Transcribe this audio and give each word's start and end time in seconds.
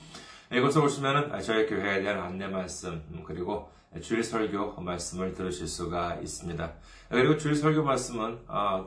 이곳에 0.51 0.79
오시면 0.81 1.41
저희 1.43 1.65
교회에 1.65 2.01
대한 2.01 2.19
안내 2.19 2.47
말씀 2.47 3.01
그리고 3.25 3.69
주일 4.01 4.23
설교 4.23 4.81
말씀을 4.81 5.33
들으실 5.33 5.67
수가 5.67 6.15
있습니다. 6.15 6.73
그리고 7.09 7.37
주일 7.37 7.55
설교 7.55 7.83
말씀은 7.83 8.39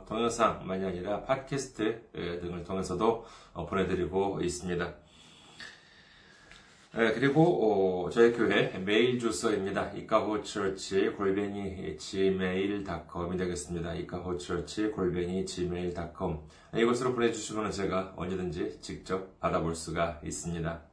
동영상만이 0.06 0.84
아니라 0.84 1.22
팟캐스트 1.22 2.10
등을 2.42 2.64
통해서도 2.64 3.24
보내드리고 3.68 4.40
있습니다. 4.42 4.94
그리고 6.92 8.10
저희 8.12 8.32
교회 8.32 8.76
메일 8.78 9.18
주소입니다. 9.18 9.92
이카호처치 9.92 11.10
골뱅이 11.10 11.96
gmail.com이 11.96 13.36
되겠습니다. 13.36 13.94
이카호처치 13.94 14.88
골뱅이 14.88 15.46
gmail.com 15.46 16.38
이곳으로 16.74 17.14
보내주시면 17.14 17.70
제가 17.70 18.14
언제든지 18.16 18.80
직접 18.80 19.38
받아볼 19.38 19.74
수가 19.74 20.20
있습니다. 20.24 20.87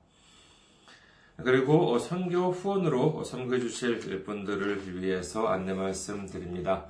그리고 1.44 2.00
선교 2.00 2.52
후원으로 2.52 3.24
선교해 3.24 3.60
주실 3.60 4.24
분들을 4.24 5.02
위해서 5.02 5.48
안내 5.48 5.74
말씀 5.74 6.26
드립니다. 6.26 6.86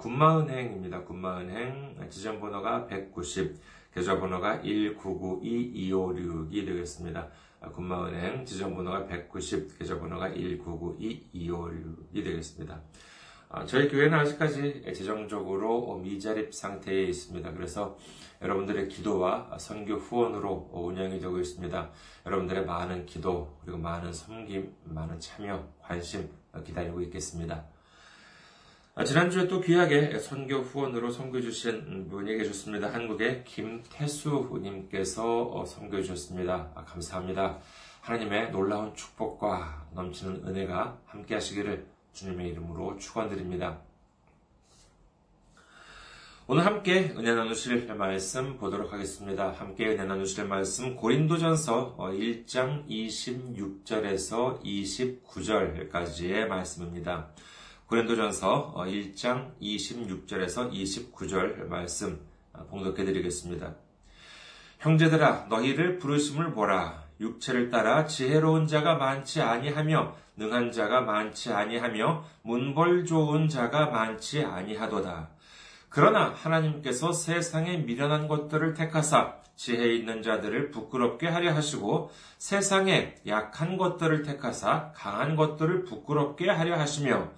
군마은행입니다. 0.00 1.04
군마은행 1.04 1.96
지점번호가 2.10 2.86
190, 2.86 3.56
계좌번호가 3.94 4.60
1992256이 4.62 6.66
되겠습니다. 6.66 7.28
군마은행 7.72 8.44
지점번호가 8.44 9.06
190, 9.06 9.78
계좌번호가 9.78 10.30
1992256이 10.30 12.12
되겠습니다. 12.12 12.82
저희 13.66 13.88
교회는 13.88 14.18
아직까지 14.18 14.82
재정적으로 14.82 15.96
미자립 15.98 16.52
상태에 16.52 17.04
있습니다. 17.04 17.52
그래서 17.52 17.96
여러분들의 18.42 18.88
기도와 18.88 19.56
선교 19.58 19.94
후원으로 19.94 20.70
운영이 20.72 21.20
되고 21.20 21.38
있습니다. 21.38 21.90
여러분들의 22.26 22.66
많은 22.66 23.06
기도, 23.06 23.56
그리고 23.62 23.78
많은 23.78 24.12
섬김, 24.12 24.74
많은 24.86 25.20
참여, 25.20 25.68
관심 25.80 26.28
기다리고 26.64 27.00
있겠습니다. 27.02 27.64
지난주에 29.02 29.48
또 29.48 29.60
귀하게 29.60 30.20
선교 30.20 30.60
후원으로 30.60 31.10
선교해 31.10 31.42
주신 31.42 32.06
분이 32.08 32.36
계셨습니다. 32.36 32.94
한국의 32.94 33.42
김태수님께서 33.44 35.64
선교해 35.66 36.04
주셨습니다. 36.04 36.70
감사합니다. 36.86 37.58
하나님의 38.02 38.52
놀라운 38.52 38.94
축복과 38.94 39.88
넘치는 39.94 40.46
은혜가 40.46 41.00
함께 41.06 41.34
하시기를 41.34 41.84
주님의 42.12 42.50
이름으로 42.50 42.96
축원드립니다. 42.98 43.80
오늘 46.46 46.64
함께 46.64 47.12
은혜 47.16 47.34
나누실 47.34 47.92
말씀 47.96 48.58
보도록 48.58 48.92
하겠습니다. 48.92 49.50
함께 49.50 49.88
은혜 49.88 50.04
나누실 50.04 50.46
말씀 50.46 50.94
고린도전서 50.94 51.96
1장 51.98 52.86
26절에서 52.86 54.62
29절까지의 54.62 56.46
말씀입니다. 56.46 57.32
고린도전서 57.86 58.74
1장 58.76 59.52
26절에서 59.60 60.72
29절 60.72 61.66
말씀 61.66 62.18
봉독해 62.70 63.04
드리겠습니다. 63.04 63.74
형제들아 64.78 65.46
너희를 65.50 65.98
부르심을 65.98 66.54
보라 66.54 67.04
육체를 67.20 67.68
따라 67.68 68.06
지혜로운 68.06 68.66
자가 68.66 68.94
많지 68.94 69.42
아니하며 69.42 70.16
능한 70.36 70.72
자가 70.72 71.02
많지 71.02 71.52
아니하며 71.52 72.24
문벌 72.42 73.04
좋은 73.04 73.48
자가 73.48 73.86
많지 73.86 74.42
아니하도다. 74.42 75.28
그러나 75.90 76.30
하나님께서 76.30 77.12
세상에 77.12 77.76
미련한 77.76 78.28
것들을 78.28 78.72
택하사 78.72 79.36
지혜 79.56 79.94
있는 79.94 80.22
자들을 80.22 80.70
부끄럽게 80.70 81.28
하려 81.28 81.54
하시고 81.54 82.10
세상에 82.38 83.14
약한 83.26 83.76
것들을 83.76 84.22
택하사 84.22 84.90
강한 84.94 85.36
것들을 85.36 85.84
부끄럽게 85.84 86.48
하려 86.48 86.78
하시며 86.78 87.30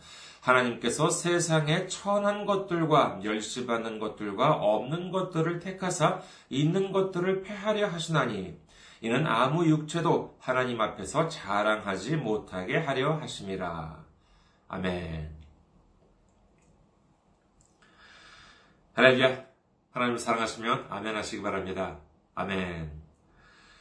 하나님께서 0.47 1.11
세상에 1.11 1.89
천한 1.89 2.47
것들과 2.47 3.19
멸시받는 3.23 3.99
것들과 3.99 4.53
없는 4.53 5.11
것들을 5.11 5.59
택하사 5.59 6.21
있는 6.49 6.93
것들을 6.93 7.43
패하려 7.43 7.89
하시나니 7.89 8.57
이는 9.01 9.27
아무 9.27 9.67
육체도 9.67 10.37
하나님 10.41 10.81
앞에서 10.81 11.29
자랑하지 11.29 12.17
못하게 12.17 12.79
하려 12.79 13.15
하심이라. 13.15 14.05
아멘. 14.69 15.35
할렐루야. 18.95 19.45
하나님을 19.91 20.19
사랑하시면 20.19 20.87
아멘 20.89 21.17
하시기 21.17 21.43
바랍니다. 21.43 21.99
아멘. 22.37 22.93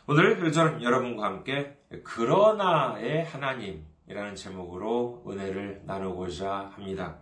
오늘 0.08 0.52
저는 0.52 0.82
여러분과 0.82 1.26
함께 1.26 1.78
그러나의 2.04 3.24
하나님 3.26 3.86
이라는 4.08 4.36
제목으로 4.36 5.24
은혜를 5.28 5.82
나누고자 5.86 6.72
합니다. 6.76 7.18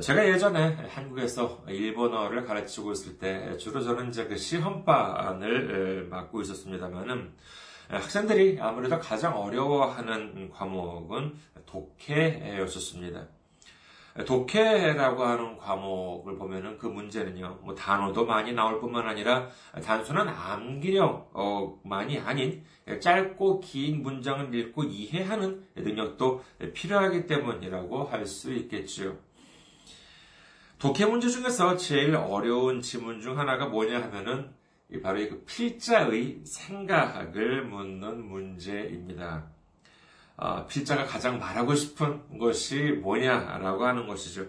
제가 0.00 0.26
예전에 0.26 0.74
한국에서 0.88 1.64
일본어를 1.68 2.44
가르치고 2.44 2.92
있을 2.92 3.18
때 3.18 3.56
주로 3.58 3.80
저는 3.80 4.08
이제 4.08 4.26
그 4.26 4.36
시험반을 4.36 6.08
맡고 6.10 6.40
있었습니다만은 6.42 7.32
학생들이 7.88 8.58
아무래도 8.60 8.98
가장 8.98 9.38
어려워하는 9.38 10.50
과목은 10.50 11.36
독해였었습니다. 11.66 13.28
독해라고 14.26 15.24
하는 15.24 15.56
과목을 15.58 16.36
보면은 16.38 16.78
그 16.78 16.86
문제는요, 16.86 17.58
뭐 17.62 17.74
단어도 17.74 18.24
많이 18.24 18.52
나올 18.52 18.80
뿐만 18.80 19.08
아니라 19.08 19.48
단순한 19.82 20.28
암기력만이 20.28 22.20
아닌 22.20 22.64
짧고 23.00 23.58
긴 23.58 24.02
문장을 24.02 24.54
읽고 24.54 24.84
이해하는 24.84 25.64
능력도 25.74 26.44
필요하기 26.74 27.26
때문이라고 27.26 28.04
할 28.04 28.24
수 28.24 28.52
있겠지요. 28.54 29.16
독해 30.78 31.06
문제 31.06 31.28
중에서 31.28 31.76
제일 31.76 32.14
어려운 32.14 32.80
지문 32.80 33.20
중 33.20 33.38
하나가 33.38 33.66
뭐냐 33.66 34.00
하면은 34.02 34.50
바로 35.02 35.18
그 35.28 35.44
필자의 35.44 36.42
생각을 36.44 37.64
묻는 37.64 38.24
문제입니다. 38.28 39.53
어, 40.36 40.66
필자가 40.66 41.04
가장 41.04 41.38
말하고 41.38 41.74
싶은 41.74 42.38
것이 42.38 42.92
뭐냐라고 43.02 43.84
하는 43.84 44.06
것이죠. 44.06 44.46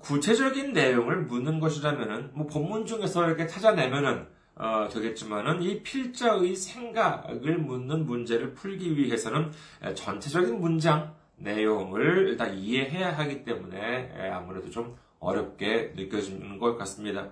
구체적인 0.00 0.72
내용을 0.72 1.22
묻는 1.22 1.58
것이라면은 1.58 2.30
뭐 2.34 2.46
본문 2.46 2.86
중에서 2.86 3.26
이렇게 3.26 3.46
찾아내면은 3.46 4.26
어, 4.54 4.88
되겠지만은 4.92 5.62
이 5.62 5.82
필자의 5.82 6.54
생각을 6.54 7.58
묻는 7.58 8.04
문제를 8.04 8.52
풀기 8.54 8.96
위해서는 8.96 9.52
전체적인 9.94 10.60
문장 10.60 11.14
내용을 11.36 12.28
일단 12.28 12.54
이해해야 12.54 13.16
하기 13.18 13.44
때문에 13.44 14.30
아무래도 14.32 14.70
좀 14.70 14.96
어렵게 15.18 15.94
느껴지는 15.96 16.58
것 16.58 16.76
같습니다. 16.76 17.30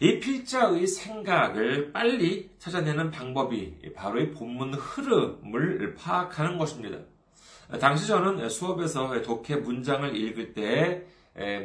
이 0.00 0.20
필자의 0.20 0.86
생각을 0.86 1.92
빨리 1.92 2.50
찾아내는 2.58 3.10
방법이 3.10 3.92
바로 3.96 4.20
이 4.20 4.30
본문 4.30 4.74
흐름을 4.74 5.96
파악하는 5.96 6.56
것입니다. 6.56 6.98
당시 7.80 8.06
저는 8.06 8.48
수업에서 8.48 9.20
독해 9.22 9.56
문장을 9.56 10.14
읽을 10.14 10.54
때 10.54 11.04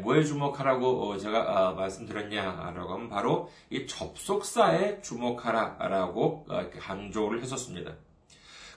뭐에 0.02 0.24
주목하라고 0.24 1.18
제가 1.18 1.74
말씀드렸냐라고 1.74 2.94
하면 2.94 3.10
바로 3.10 3.50
이 3.70 3.86
접속사에 3.86 5.02
주목하라라고 5.02 6.48
강조를 6.80 7.42
했었습니다. 7.42 7.94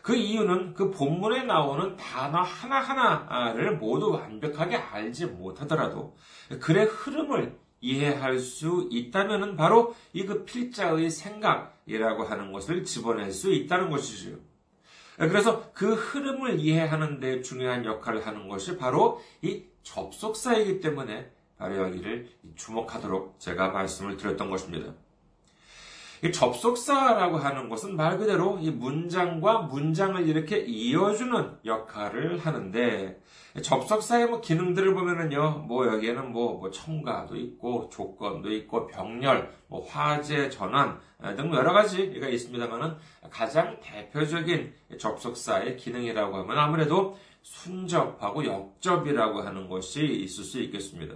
그 0.03 0.15
이유는 0.15 0.75
그 0.75 0.91
본문에 0.91 1.45
나오는 1.45 1.97
단어 1.97 2.43
하나하나를 2.43 3.79
모두 3.79 4.13
완벽하게 4.13 4.77
알지 4.77 5.27
못하더라도 5.27 6.15
글의 6.61 6.87
흐름을 6.87 7.59
이해할 7.81 8.39
수 8.39 8.89
있다면 8.91 9.57
바로 9.57 9.95
이 10.13 10.25
그 10.27 10.45
필자의 10.45 11.11
생각이라고 11.11 12.25
하는 12.25 12.53
것을 12.53 12.85
집어낼 12.85 13.33
수 13.33 13.53
있다는 13.53 13.91
것이죠. 13.91 14.39
그래서 15.17 15.73
그 15.73 15.95
흐름을 15.95 16.59
이해하는 16.61 17.21
데 17.21 17.41
중요한 17.41 17.85
역할을 17.85 18.27
하는 18.27 18.49
것이 18.49 18.77
바로 18.77 19.21
이 19.41 19.65
접속사이기 19.83 20.81
때문에 20.81 21.31
바로 21.57 21.77
여기를 21.77 22.29
주목하도록 22.55 23.39
제가 23.39 23.69
말씀을 23.71 24.17
드렸던 24.17 24.51
것입니다. 24.51 24.93
이 26.25 26.33
접속사라고 26.33 27.37
하는 27.37 27.69
것은 27.69 27.97
말 27.97 28.19
그대로 28.19 28.59
이 28.59 28.71
문장과 28.71 29.61
문장을 29.63 30.27
이렇게 30.27 30.59
이어주는 30.59 31.59
역할을 31.65 32.39
하는데 32.39 33.21
접속사의 33.63 34.27
뭐 34.27 34.41
기능들을 34.41 34.95
보면은요, 34.95 35.65
뭐 35.67 35.87
여기에는 35.87 36.31
뭐, 36.31 36.59
뭐 36.59 36.71
첨가도 36.71 37.37
있고 37.37 37.89
조건도 37.91 38.53
있고 38.53 38.87
병렬, 38.87 39.51
뭐 39.69 39.87
화제 39.87 40.51
전환 40.51 41.01
등 41.37 41.53
여러 41.55 41.73
가지가 41.73 42.29
있습니다만은 42.29 42.97
가장 43.31 43.79
대표적인 43.81 44.75
접속사의 44.99 45.77
기능이라고 45.79 46.37
하면 46.37 46.59
아무래도 46.59 47.17
순접하고 47.43 48.45
역접이라고 48.45 49.41
하는 49.41 49.69
것이 49.69 50.05
있을 50.05 50.45
수 50.45 50.61
있겠습니다. 50.61 51.15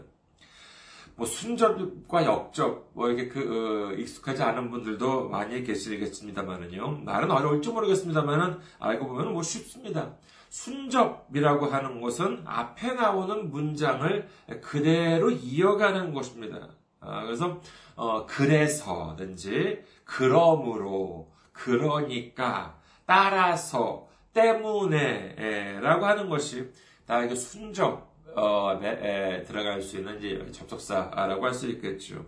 뭐 1.21 1.27
순접과 1.27 2.25
역접 2.25 2.93
뭐 2.95 3.09
이렇게 3.09 3.29
그 3.29 3.91
어, 3.91 3.93
익숙하지 3.93 4.43
않은 4.43 4.71
분들도 4.71 5.29
많이 5.29 5.63
계시겠습니다만은요 5.63 7.03
말은 7.05 7.31
어려울지 7.31 7.69
모르겠습니다만은 7.69 8.59
알고 8.79 9.07
보면 9.07 9.35
뭐 9.35 9.43
쉽습니다. 9.43 10.15
순접이라고 10.49 11.67
하는 11.67 12.01
것은 12.01 12.43
앞에 12.47 12.95
나오는 12.95 13.51
문장을 13.51 14.29
그대로 14.63 15.31
이어가는 15.31 16.15
것입니다. 16.15 16.71
아, 17.01 17.25
그래서 17.25 17.61
어, 17.97 18.25
그래서든지 18.25 19.83
그러므로 20.05 21.31
그러니까 21.53 22.79
따라서 23.05 24.09
때문에라고 24.33 26.07
하는 26.07 26.31
것이 26.31 26.71
다 27.05 27.23
이게 27.23 27.35
순접 27.35 28.10
어, 28.37 28.79
에, 28.83 28.89
에, 28.89 29.43
들어갈 29.43 29.83
수 29.83 29.99
있는 29.99 30.19
이제 30.19 30.51
접속사라고 30.53 31.45
할 31.45 31.55
수 31.55 31.69
있겠죠. 31.69 32.25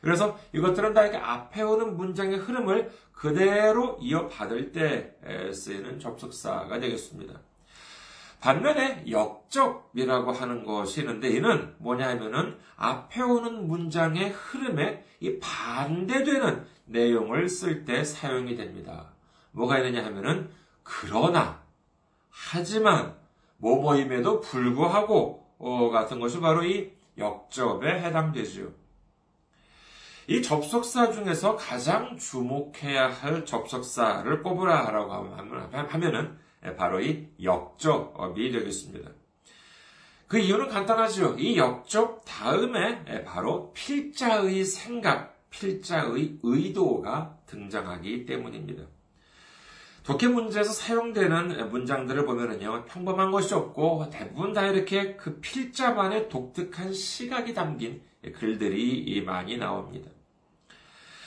그래서 0.00 0.38
이것들은 0.52 0.94
다 0.94 1.02
이렇게 1.02 1.18
앞에 1.18 1.62
오는 1.62 1.96
문장의 1.96 2.38
흐름을 2.38 2.92
그대로 3.12 3.98
이어받을 4.00 4.70
때 4.70 5.16
쓰이는 5.52 5.98
접속사가 5.98 6.78
되겠습니다. 6.78 7.40
반면에 8.40 9.04
역접이라고 9.10 10.30
하는 10.30 10.64
것이 10.64 11.00
있는데 11.00 11.30
이는 11.30 11.74
뭐냐 11.78 12.08
하면은 12.10 12.58
앞에 12.76 13.22
오는 13.22 13.66
문장의 13.66 14.30
흐름에 14.30 15.04
이 15.20 15.38
반대되는 15.40 16.66
내용을 16.84 17.48
쓸 17.48 17.84
때 17.84 18.04
사용이 18.04 18.54
됩니다. 18.54 19.08
뭐가 19.52 19.78
있느냐 19.78 20.04
하면은 20.04 20.50
그러나 20.82 21.62
하지만 22.30 23.16
뭐뭐임에도 23.58 24.40
불구하고 24.40 25.46
어, 25.58 25.90
같은 25.90 26.20
것이 26.20 26.40
바로 26.40 26.64
이 26.64 26.92
역접에 27.18 28.00
해당되지요. 28.00 28.68
이 30.28 30.42
접속사 30.42 31.12
중에서 31.12 31.56
가장 31.56 32.16
주목해야 32.18 33.08
할 33.08 33.44
접속사를 33.46 34.42
꼽으라라고 34.42 35.12
하면은 35.72 36.36
바로 36.76 37.00
이 37.00 37.28
역접이 37.40 38.50
되겠습니다. 38.50 39.10
그 40.26 40.38
이유는 40.38 40.68
간단하죠. 40.68 41.36
이 41.38 41.56
역접 41.56 42.24
다음에 42.24 43.24
바로 43.24 43.72
필자의 43.72 44.64
생각, 44.64 45.48
필자의 45.50 46.38
의도가 46.42 47.38
등장하기 47.46 48.26
때문입니다. 48.26 48.82
독해 50.06 50.28
문제에서 50.28 50.72
사용되는 50.72 51.68
문장들을 51.68 52.26
보면은요, 52.26 52.84
평범한 52.84 53.32
것이 53.32 53.54
없고 53.54 54.08
대부분 54.10 54.52
다 54.52 54.64
이렇게 54.64 55.16
그 55.16 55.40
필자만의 55.40 56.28
독특한 56.28 56.92
시각이 56.92 57.52
담긴 57.52 58.00
글들이 58.34 59.20
많이 59.22 59.56
나옵니다. 59.56 60.08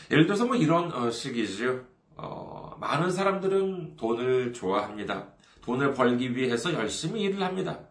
예를 0.09 0.25
들어서 0.25 0.45
뭐 0.45 0.55
이런 0.55 0.93
어, 0.93 1.11
식이죠. 1.11 1.83
어, 2.15 2.77
많은 2.79 3.11
사람들은 3.11 3.97
돈을 3.97 4.53
좋아합니다. 4.53 5.27
돈을 5.61 5.93
벌기 5.93 6.33
위해서 6.35 6.73
열심히 6.73 7.23
일을 7.23 7.43
합니다. 7.43 7.81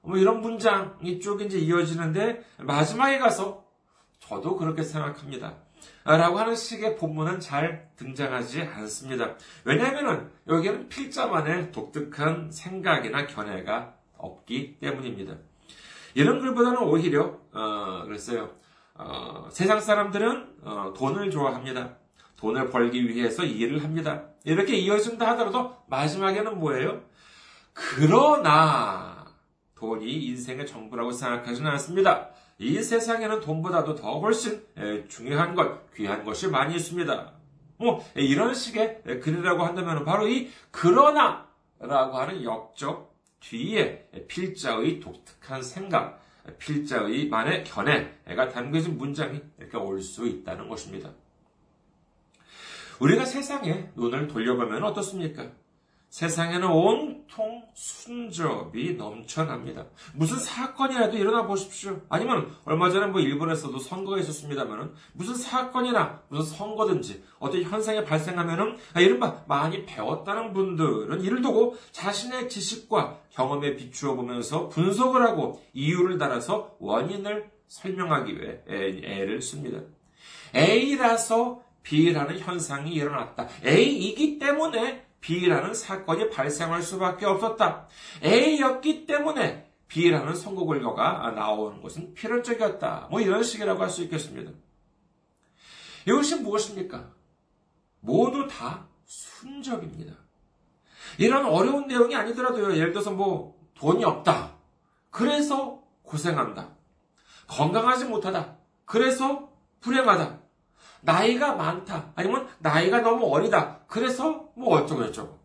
뭐 0.00 0.16
이런 0.16 0.40
문장이 0.40 1.20
쭉 1.20 1.40
이제 1.40 1.58
이어지는데 1.58 2.44
마지막에 2.58 3.18
가서 3.18 3.64
저도 4.18 4.56
그렇게 4.56 4.82
생각합니다. 4.82 5.56
라고 6.04 6.38
하는 6.38 6.54
식의 6.54 6.96
본문은 6.96 7.40
잘 7.40 7.90
등장하지 7.96 8.62
않습니다. 8.62 9.36
왜냐하면 9.64 10.32
여기에는 10.48 10.88
필자만의 10.88 11.70
독특한 11.70 12.50
생각이나 12.50 13.26
견해가 13.26 13.94
없기 14.16 14.78
때문입니다. 14.80 15.36
이런 16.14 16.40
글보다는 16.40 16.82
오히려 16.82 17.38
어, 17.52 18.04
글쎄요 18.06 18.50
어, 18.94 19.48
세상 19.50 19.80
사람들은 19.80 20.56
어, 20.62 20.92
돈을 20.96 21.30
좋아합니다. 21.30 21.96
돈을 22.36 22.70
벌기 22.70 23.08
위해서 23.08 23.44
일을 23.44 23.84
합니다. 23.84 24.24
이렇게 24.44 24.74
이어진다 24.74 25.30
하더라도 25.30 25.76
마지막에는 25.86 26.58
뭐예요? 26.58 27.02
그러나 27.72 29.24
돈이 29.76 30.04
인생의 30.26 30.66
전부라고 30.66 31.12
생각하지는 31.12 31.70
않습니다. 31.72 32.31
이 32.58 32.82
세상에는 32.82 33.40
돈보다도 33.40 33.94
더 33.96 34.20
훨씬 34.20 34.64
중요한 35.08 35.54
것, 35.54 35.92
귀한 35.94 36.24
것이 36.24 36.48
많이 36.48 36.76
있습니다. 36.76 37.32
뭐 37.78 38.04
이런 38.14 38.54
식의 38.54 39.02
글이라고 39.20 39.64
한다면 39.64 40.04
바로 40.04 40.28
이 40.28 40.50
그러나라고 40.70 42.18
하는 42.18 42.44
역적 42.44 43.12
뒤에 43.40 44.08
필자의 44.28 45.00
독특한 45.00 45.62
생각, 45.62 46.20
필자의 46.58 47.28
만의 47.28 47.64
견해가 47.64 48.48
담겨진 48.48 48.98
문장이 48.98 49.40
이렇게 49.58 49.76
올 49.76 50.00
수 50.00 50.26
있다는 50.28 50.68
것입니다. 50.68 51.10
우리가 53.00 53.24
세상에 53.24 53.88
눈을 53.96 54.28
돌려보면 54.28 54.84
어떻습니까? 54.84 55.50
세상에는 56.12 56.68
온통 56.68 57.62
순접이 57.72 58.96
넘쳐납니다. 58.96 59.86
무슨 60.12 60.38
사건이라도 60.38 61.16
일어나 61.16 61.46
보십시오. 61.46 62.02
아니면 62.10 62.54
얼마 62.66 62.90
전에 62.90 63.06
뭐 63.06 63.22
일본에서도 63.22 63.78
선거가 63.78 64.18
있었습니다만은 64.18 64.92
무슨 65.14 65.34
사건이나 65.34 66.20
무슨 66.28 66.54
선거든지 66.54 67.24
어떤 67.38 67.62
현상이 67.62 68.04
발생하면은 68.04 68.76
아, 68.92 69.00
이른바 69.00 69.42
많이 69.48 69.86
배웠다는 69.86 70.52
분들은 70.52 71.22
이를 71.22 71.40
두고 71.40 71.78
자신의 71.92 72.50
지식과 72.50 73.20
경험에 73.30 73.74
비추어 73.76 74.14
보면서 74.14 74.68
분석을 74.68 75.22
하고 75.22 75.62
이유를 75.72 76.18
달아서 76.18 76.76
원인을 76.78 77.50
설명하기 77.68 78.38
위해 78.38 78.60
애를 78.68 79.40
씁니다. 79.40 79.80
A라서 80.54 81.62
B라는 81.82 82.38
현상이 82.38 82.92
일어났다. 82.92 83.48
A이기 83.64 84.38
때문에 84.38 85.10
B라는 85.22 85.72
사건이 85.72 86.28
발생할 86.30 86.82
수밖에 86.82 87.24
없었다. 87.24 87.86
A였기 88.22 89.06
때문에 89.06 89.70
B라는 89.88 90.34
선거 90.34 90.66
결과가 90.66 91.30
나오는 91.30 91.80
것은 91.80 92.12
필연적이었다. 92.14 93.08
뭐 93.10 93.20
이런 93.20 93.42
식이라고 93.42 93.82
할 93.82 93.88
수 93.88 94.02
있겠습니다. 94.02 94.52
이것이 96.06 96.36
무엇입니까? 96.36 97.10
모두 98.00 98.46
다 98.48 98.88
순적입니다. 99.04 100.14
이런 101.18 101.46
어려운 101.46 101.86
내용이 101.86 102.14
아니더라도요. 102.16 102.76
예를 102.76 102.92
들어서 102.92 103.10
뭐 103.12 103.56
돈이 103.74 104.04
없다. 104.04 104.56
그래서 105.10 105.82
고생한다. 106.02 106.70
건강하지 107.46 108.06
못하다. 108.06 108.56
그래서 108.84 109.52
불행하다. 109.80 110.40
나이가 111.02 111.54
많다. 111.54 112.12
아니면 112.16 112.48
나이가 112.58 113.00
너무 113.00 113.26
어리다. 113.26 113.81
그래서 113.92 114.50
뭐 114.54 114.78
어쩌고 114.78 115.04
저쩌고. 115.04 115.38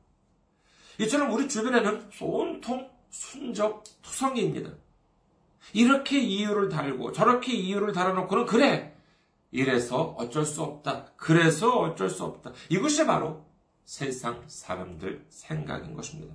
이처럼 0.99 1.33
우리 1.33 1.49
주변에는 1.49 2.09
온통 2.21 2.89
순적 3.09 3.83
투성이입니다. 4.01 4.69
이렇게 5.73 6.21
이유를 6.21 6.69
달고 6.69 7.11
저렇게 7.11 7.51
이유를 7.51 7.91
달아놓고는 7.91 8.45
그래. 8.45 8.95
이래서 9.51 10.15
어쩔 10.17 10.45
수 10.45 10.63
없다. 10.63 11.11
그래서 11.17 11.77
어쩔 11.77 12.09
수 12.09 12.23
없다. 12.23 12.53
이것이 12.69 13.05
바로 13.05 13.45
세상 13.83 14.41
사람들 14.47 15.25
생각인 15.27 15.93
것입니다. 15.93 16.33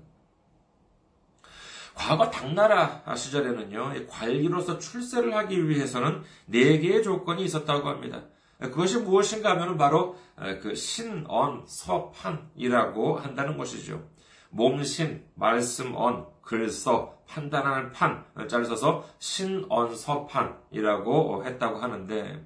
과거 1.94 2.28
당나라 2.30 3.02
시절에는요, 3.16 4.06
관리로서 4.08 4.78
출세를 4.78 5.34
하기 5.34 5.66
위해서는 5.66 6.24
네 6.44 6.78
개의 6.78 7.02
조건이 7.02 7.42
있었다고 7.44 7.88
합니다. 7.88 8.24
그것이 8.70 8.98
무엇인가 8.98 9.50
하면 9.50 9.76
바로 9.76 10.16
그 10.60 10.74
신언 10.74 11.62
서판이라고 11.66 13.18
한다는 13.18 13.56
것이죠. 13.56 14.02
몸신, 14.50 15.24
말씀언, 15.34 16.26
글서, 16.42 17.18
판단하는 17.26 17.90
판, 17.92 18.24
짤 18.48 18.64
써서 18.64 19.04
신언서판이라고 19.18 21.44
했다고 21.44 21.78
하는데, 21.78 22.44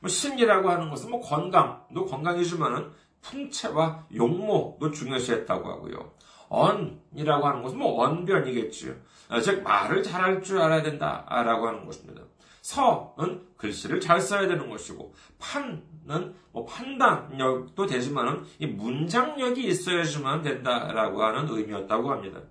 뭐 0.00 0.08
신이라고 0.08 0.70
하는 0.70 0.90
것은 0.90 1.10
뭐 1.10 1.20
건강도 1.20 2.06
건강이지만은 2.06 2.92
풍채와 3.20 4.06
용모도 4.14 4.92
중요시했다고 4.92 5.68
하고요. 5.68 6.12
언이라고 6.48 7.46
하는 7.46 7.62
것은 7.62 7.78
뭐 7.78 8.04
언변이겠지요. 8.04 8.94
어, 9.30 9.40
즉 9.40 9.62
말을 9.62 10.02
잘할 10.02 10.42
줄 10.42 10.60
알아야 10.60 10.82
된다라고 10.82 11.66
하는 11.66 11.84
것입니다. 11.84 12.22
서는 12.68 13.46
글씨를 13.56 13.98
잘 13.98 14.20
써야 14.20 14.46
되는 14.46 14.68
것이고 14.68 15.14
판은 15.38 16.34
뭐 16.52 16.66
판단력도 16.66 17.86
되지만은 17.86 18.44
이 18.58 18.66
문장력이 18.66 19.66
있어야지만 19.68 20.42
된다라고 20.42 21.22
하는 21.22 21.48
의미였다고 21.48 22.10
합니다. 22.10 22.42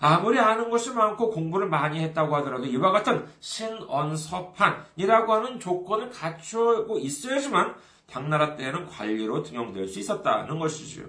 아무리 0.00 0.38
아는 0.38 0.70
것이 0.70 0.92
많고 0.92 1.30
공부를 1.30 1.66
많이 1.68 1.98
했다고 1.98 2.36
하더라도 2.36 2.64
이와 2.66 2.92
같은 2.92 3.26
신언서판이라고 3.40 5.32
하는 5.32 5.58
조건을 5.58 6.10
갖추고 6.10 7.00
있어야지만 7.00 7.74
당나라 8.06 8.54
때에는 8.54 8.86
관리로 8.86 9.42
등용될 9.42 9.88
수 9.88 9.98
있었다는 9.98 10.60
것이지요. 10.60 11.06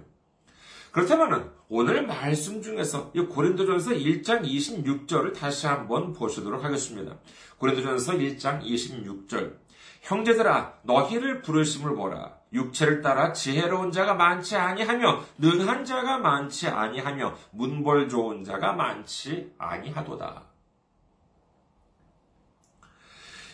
그렇다면 0.96 1.52
오늘 1.68 2.08
말씀 2.08 2.62
중에서 2.62 3.12
이 3.14 3.20
고린도전서 3.20 3.92
1장 3.92 4.46
26절을 4.46 5.38
다시 5.38 5.68
한번 5.68 6.14
보시도록 6.14 6.64
하겠습니다. 6.64 7.18
고린도전서 7.58 8.14
1장 8.14 8.64
26절 8.64 9.58
형제들아 10.04 10.76
너희를 10.84 11.42
부르심을 11.42 11.96
보라 11.96 12.38
육체를 12.54 13.02
따라 13.02 13.34
지혜로운 13.34 13.92
자가 13.92 14.14
많지 14.14 14.56
아니하며 14.56 15.26
능한 15.40 15.84
자가 15.84 16.18
많지 16.20 16.70
아니하며 16.70 17.36
문벌 17.52 18.08
좋은 18.08 18.46
자가 18.46 18.72
많지 18.72 19.52
아니하도다. 19.58 20.44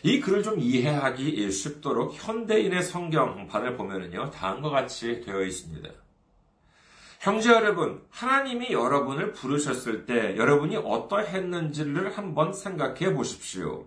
이 0.03 0.19
글을 0.19 0.43
좀 0.43 0.59
이해하기 0.59 1.51
쉽도록 1.51 2.13
현대인의 2.13 2.83
성경판을 2.83 3.77
보면요 3.77 4.29
다음과 4.29 4.69
같이 4.69 5.21
되어 5.21 5.41
있습니다. 5.41 5.89
형제 7.21 7.51
여러분, 7.51 8.01
하나님이 8.09 8.71
여러분을 8.71 9.33
부르셨을 9.33 10.07
때 10.07 10.35
여러분이 10.37 10.77
어떠했는지를 10.77 12.17
한번 12.17 12.51
생각해 12.51 13.13
보십시오. 13.13 13.85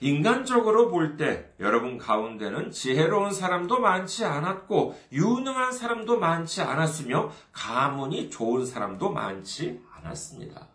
인간적으로 0.00 0.88
볼 0.88 1.16
때 1.16 1.50
여러분 1.58 1.98
가운데는 1.98 2.70
지혜로운 2.70 3.32
사람도 3.32 3.80
많지 3.80 4.24
않았고 4.24 4.96
유능한 5.10 5.72
사람도 5.72 6.20
많지 6.20 6.62
않았으며 6.62 7.32
가문이 7.50 8.30
좋은 8.30 8.64
사람도 8.64 9.10
많지 9.10 9.80
않았습니다. 9.96 10.68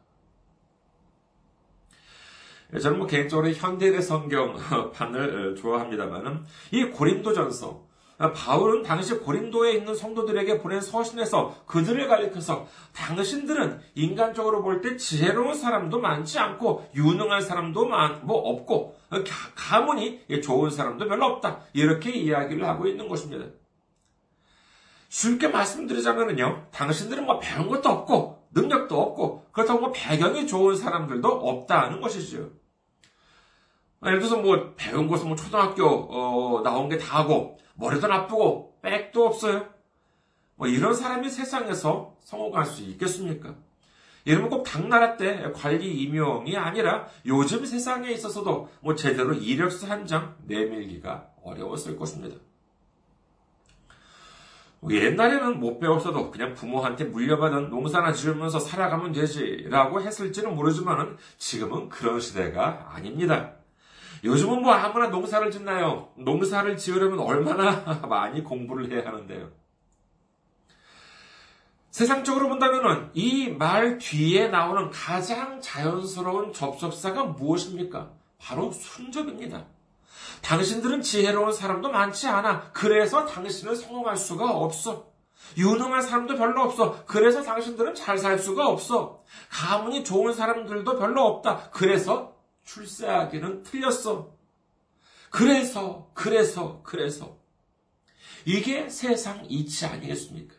저는 2.82 2.98
뭐 2.98 3.08
개인적으로 3.08 3.50
현대의 3.52 4.02
성경판을 4.02 5.56
좋아합니다만은 5.62 6.44
이 6.72 6.84
고린도전서 6.84 7.91
바울은 8.34 8.84
당시 8.84 9.16
고린도에 9.16 9.74
있는 9.74 9.96
성도들에게 9.96 10.60
보낸 10.60 10.80
서신에서 10.80 11.64
그들을 11.66 12.08
가리켜서 12.08 12.68
당신들은 12.94 13.80
인간적으로 13.96 14.62
볼 14.62 14.82
때 14.82 14.96
지혜로운 14.98 15.56
사람도 15.56 16.00
많지 16.00 16.38
않고 16.40 16.90
유능한 16.96 17.42
사람도 17.42 17.86
많, 17.88 18.26
뭐 18.26 18.38
없고 18.38 18.96
가문이 19.56 20.42
좋은 20.44 20.70
사람도 20.70 21.08
별로 21.08 21.26
없다. 21.26 21.62
이렇게 21.74 22.12
이야기를 22.12 22.68
하고 22.68 22.88
있는 22.88 23.08
것입니다. 23.08 23.46
쉽게 25.10 25.50
말씀드리자면요. 25.50 26.68
당신들은 26.72 27.26
뭐 27.26 27.40
배운 27.40 27.68
것도 27.68 27.90
없고 27.90 28.48
능력도 28.54 29.00
없고 29.00 29.48
그렇다고 29.52 29.80
뭐 29.80 29.92
배경이 29.94 30.48
좋은 30.48 30.76
사람들도 30.76 31.28
없다는 31.28 32.02
것이죠. 32.02 32.50
예를 34.06 34.20
들어서 34.20 34.38
뭐 34.38 34.74
배운 34.76 35.08
것은 35.08 35.28
뭐 35.28 35.36
초등학교 35.36 35.86
어, 35.86 36.62
나온 36.64 36.90
게 36.90 36.98
다고 36.98 37.60
머리도 37.82 38.08
나쁘고 38.08 38.78
백도 38.84 39.26
없어요. 39.26 39.68
뭐 40.56 40.68
이런 40.68 40.94
사람이 40.94 41.30
세상에서 41.30 42.16
성공할 42.20 42.66
수 42.66 42.84
있겠습니까? 42.84 43.56
이러면 44.24 44.50
꼭 44.52 44.64
당나라 44.64 45.18
때 45.18 45.52
관리 45.56 46.04
임용이 46.04 46.56
아니라 46.56 47.08
요즘 47.26 47.66
세상에 47.66 48.12
있어서도 48.12 48.70
뭐 48.82 48.94
제대로 48.94 49.34
이력서 49.34 49.88
한 49.88 50.06
장 50.06 50.36
내밀기가 50.46 51.28
어려웠을 51.44 51.98
것입니다. 51.98 52.36
뭐 54.80 54.94
옛날에는 54.94 55.60
못 55.60 55.80
배웠어도 55.80 56.30
그냥 56.32 56.54
부모한테 56.54 57.06
물려받은 57.06 57.70
농사나 57.72 58.14
지으면서 58.14 58.60
살아가면 58.60 59.12
되지라고 59.14 60.02
했을지는 60.02 60.56
모르지만 60.56 61.18
지금은 61.38 61.90
그런 61.90 62.20
시대가 62.20 62.92
아닙니다. 62.94 63.54
요즘은 64.24 64.62
뭐 64.62 64.72
아무나 64.74 65.08
농사를 65.08 65.50
짓나요? 65.52 66.10
농사를 66.16 66.78
지으려면 66.78 67.20
얼마나 67.20 67.72
많이 68.08 68.44
공부를 68.44 68.92
해야 68.92 69.06
하는데요. 69.08 69.50
세상적으로 71.90 72.48
본다면 72.48 73.10
이 73.14 73.50
말 73.50 73.98
뒤에 73.98 74.48
나오는 74.48 74.90
가장 74.92 75.60
자연스러운 75.60 76.54
접속사가 76.54 77.26
무엇입니까? 77.26 78.12
바로 78.38 78.72
순접입니다. 78.72 79.66
당신들은 80.42 81.02
지혜로운 81.02 81.52
사람도 81.52 81.90
많지 81.90 82.28
않아. 82.28 82.72
그래서 82.74 83.26
당신은 83.26 83.76
성공할 83.76 84.16
수가 84.16 84.52
없어. 84.52 85.08
유능한 85.58 86.02
사람도 86.02 86.36
별로 86.38 86.62
없어. 86.64 87.04
그래서 87.06 87.42
당신들은 87.44 87.94
잘 87.96 88.18
살 88.18 88.40
수가 88.40 88.68
없어. 88.68 89.22
가문이 89.52 90.04
좋은 90.04 90.34
사람들도 90.34 90.98
별로 90.98 91.26
없다. 91.26 91.70
그래서 91.72 92.31
출세하기는 92.64 93.64
틀렸어. 93.64 94.36
그래서, 95.30 96.12
그래서, 96.14 96.82
그래서. 96.84 97.40
이게 98.46 98.90
세상 98.90 99.46
이치 99.50 99.86
아니겠습니까? 99.86 100.56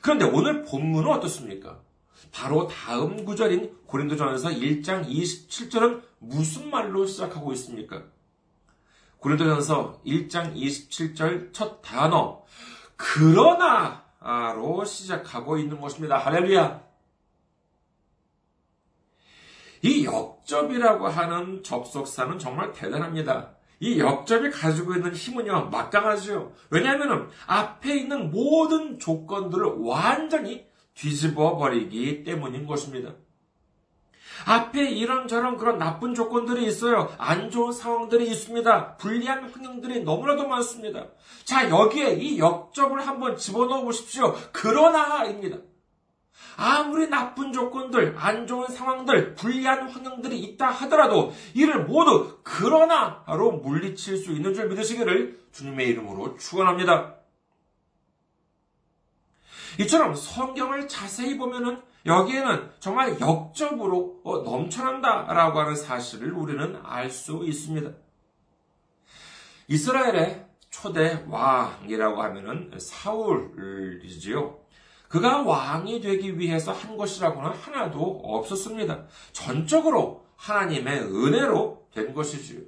그런데 0.00 0.24
오늘 0.24 0.62
본문은 0.64 1.10
어떻습니까? 1.10 1.82
바로 2.32 2.66
다음 2.68 3.24
구절인 3.24 3.78
고린도전서 3.86 4.50
1장 4.50 5.06
27절은 5.06 6.02
무슨 6.18 6.70
말로 6.70 7.06
시작하고 7.06 7.52
있습니까? 7.52 8.04
고린도전서 9.18 10.02
1장 10.04 10.54
27절 10.54 11.52
첫 11.52 11.80
단어 11.80 12.44
그러나로 12.96 14.84
시작하고 14.84 15.58
있는 15.58 15.80
것입니다. 15.80 16.18
할렐루야. 16.18 16.84
이 19.82 20.04
역 20.04 20.33
접이라고 20.44 21.08
하는 21.08 21.62
접속사는 21.62 22.38
정말 22.38 22.72
대단합니다. 22.72 23.50
이 23.80 23.98
역접이 23.98 24.50
가지고 24.50 24.94
있는 24.94 25.14
힘은요, 25.14 25.68
막강하죠. 25.70 26.52
왜냐하면 26.70 27.28
앞에 27.46 27.96
있는 27.96 28.30
모든 28.30 28.98
조건들을 28.98 29.74
완전히 29.78 30.66
뒤집어 30.94 31.56
버리기 31.56 32.24
때문인 32.24 32.66
것입니다. 32.66 33.12
앞에 34.46 34.90
이런저런 34.90 35.56
그런 35.56 35.78
나쁜 35.78 36.14
조건들이 36.14 36.66
있어요. 36.66 37.14
안 37.18 37.50
좋은 37.50 37.72
상황들이 37.72 38.28
있습니다. 38.28 38.96
불리한 38.96 39.44
환경들이 39.50 40.02
너무나도 40.02 40.48
많습니다. 40.48 41.06
자, 41.44 41.68
여기에 41.70 42.14
이 42.14 42.38
역접을 42.38 43.06
한번 43.06 43.36
집어넣어 43.36 43.82
보십시오. 43.82 44.34
그러나입니다. 44.52 45.58
아무리 46.56 47.08
나쁜 47.08 47.52
조건들, 47.52 48.16
안 48.18 48.46
좋은 48.46 48.68
상황들, 48.68 49.34
불리한 49.34 49.88
환경들이 49.88 50.38
있다 50.38 50.68
하더라도 50.68 51.32
이를 51.54 51.84
모두 51.84 52.38
그러나로 52.42 53.52
물리칠 53.58 54.16
수 54.16 54.32
있는 54.32 54.54
줄 54.54 54.68
믿으시기를 54.68 55.40
주님의 55.52 55.88
이름으로 55.88 56.36
축원합니다. 56.36 57.16
이처럼 59.80 60.14
성경을 60.14 60.86
자세히 60.86 61.36
보면은 61.36 61.82
여기에는 62.06 62.70
정말 62.80 63.18
역적으로 63.20 64.20
어, 64.24 64.38
넘쳐난다라고 64.42 65.58
하는 65.58 65.74
사실을 65.74 66.32
우리는 66.32 66.78
알 66.84 67.10
수 67.10 67.42
있습니다. 67.44 67.90
이스라엘의 69.68 70.46
초대 70.70 71.24
왕이라고 71.28 72.22
하면은 72.22 72.70
사울이지요. 72.78 74.63
그가 75.14 75.42
왕이 75.42 76.00
되기 76.00 76.40
위해서 76.40 76.72
한 76.72 76.96
것이라고는 76.96 77.52
하나도 77.52 78.20
없었습니다. 78.24 79.04
전적으로 79.30 80.24
하나님의 80.34 81.02
은혜로 81.02 81.86
된 81.94 82.12
것이지요. 82.12 82.62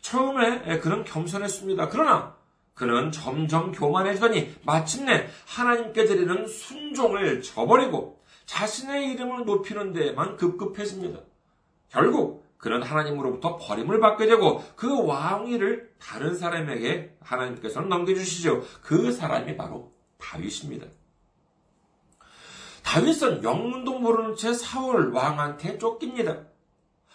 처음에 0.00 0.78
그는 0.78 1.02
겸손했습니다. 1.02 1.88
그러나 1.88 2.36
그는 2.74 3.10
점점 3.10 3.72
교만해지더니 3.72 4.54
마침내 4.62 5.26
하나님께 5.48 6.04
드리는 6.04 6.46
순종을 6.46 7.42
저버리고 7.42 8.22
자신의 8.46 9.10
이름을 9.10 9.44
높이는 9.44 9.92
데에만 9.92 10.36
급급해집니다. 10.36 11.18
결국 11.88 12.46
그는 12.56 12.84
하나님으로부터 12.84 13.56
버림을 13.56 13.98
받게 13.98 14.26
되고 14.26 14.62
그 14.76 15.04
왕위를 15.04 15.92
다른 15.98 16.36
사람에게 16.36 17.16
하나님께서는 17.20 17.88
넘겨주시죠. 17.88 18.62
그 18.80 19.10
사람이 19.10 19.56
바로 19.56 19.92
다윗입니다. 20.18 20.86
다윗은 22.84 23.42
영문도 23.42 23.98
모르는 23.98 24.36
채 24.36 24.52
사울 24.52 25.12
왕한테 25.12 25.78
쫓깁니다. 25.78 26.44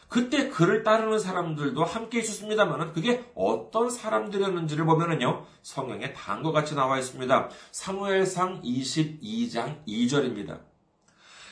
그때 0.10 0.50
그를 0.50 0.84
따르는 0.84 1.20
사람들도 1.20 1.84
함께 1.84 2.20
있었습니다만 2.20 2.94
그게 2.94 3.24
어떤 3.36 3.92
사람들이었는지를 3.92 4.86
보면은요 4.86 5.46
성경에 5.62 6.14
다음과 6.14 6.52
같이 6.52 6.74
나와 6.74 6.98
있습니다. 6.98 7.50
사무엘상 7.72 8.64
22장 8.64 9.86
2절입니다. 9.88 10.62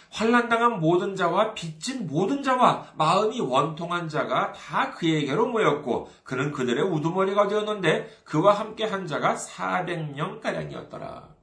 환란당한 0.10 0.80
모든 0.80 1.16
자와 1.16 1.54
빚진 1.54 2.08
모든 2.08 2.42
자와 2.42 2.94
마음이 2.96 3.40
원통한 3.40 4.10
자가 4.10 4.54
다 4.54 4.92
그에게로 4.92 5.48
모였고 5.48 6.10
그는 6.24 6.52
그들의 6.52 6.84
우두머리가 6.84 7.48
되었는데 7.48 8.08
그와 8.24 8.54
함께 8.54 8.86
한 8.86 9.06
자가 9.06 9.36
400명가량이었더라. 9.36 11.37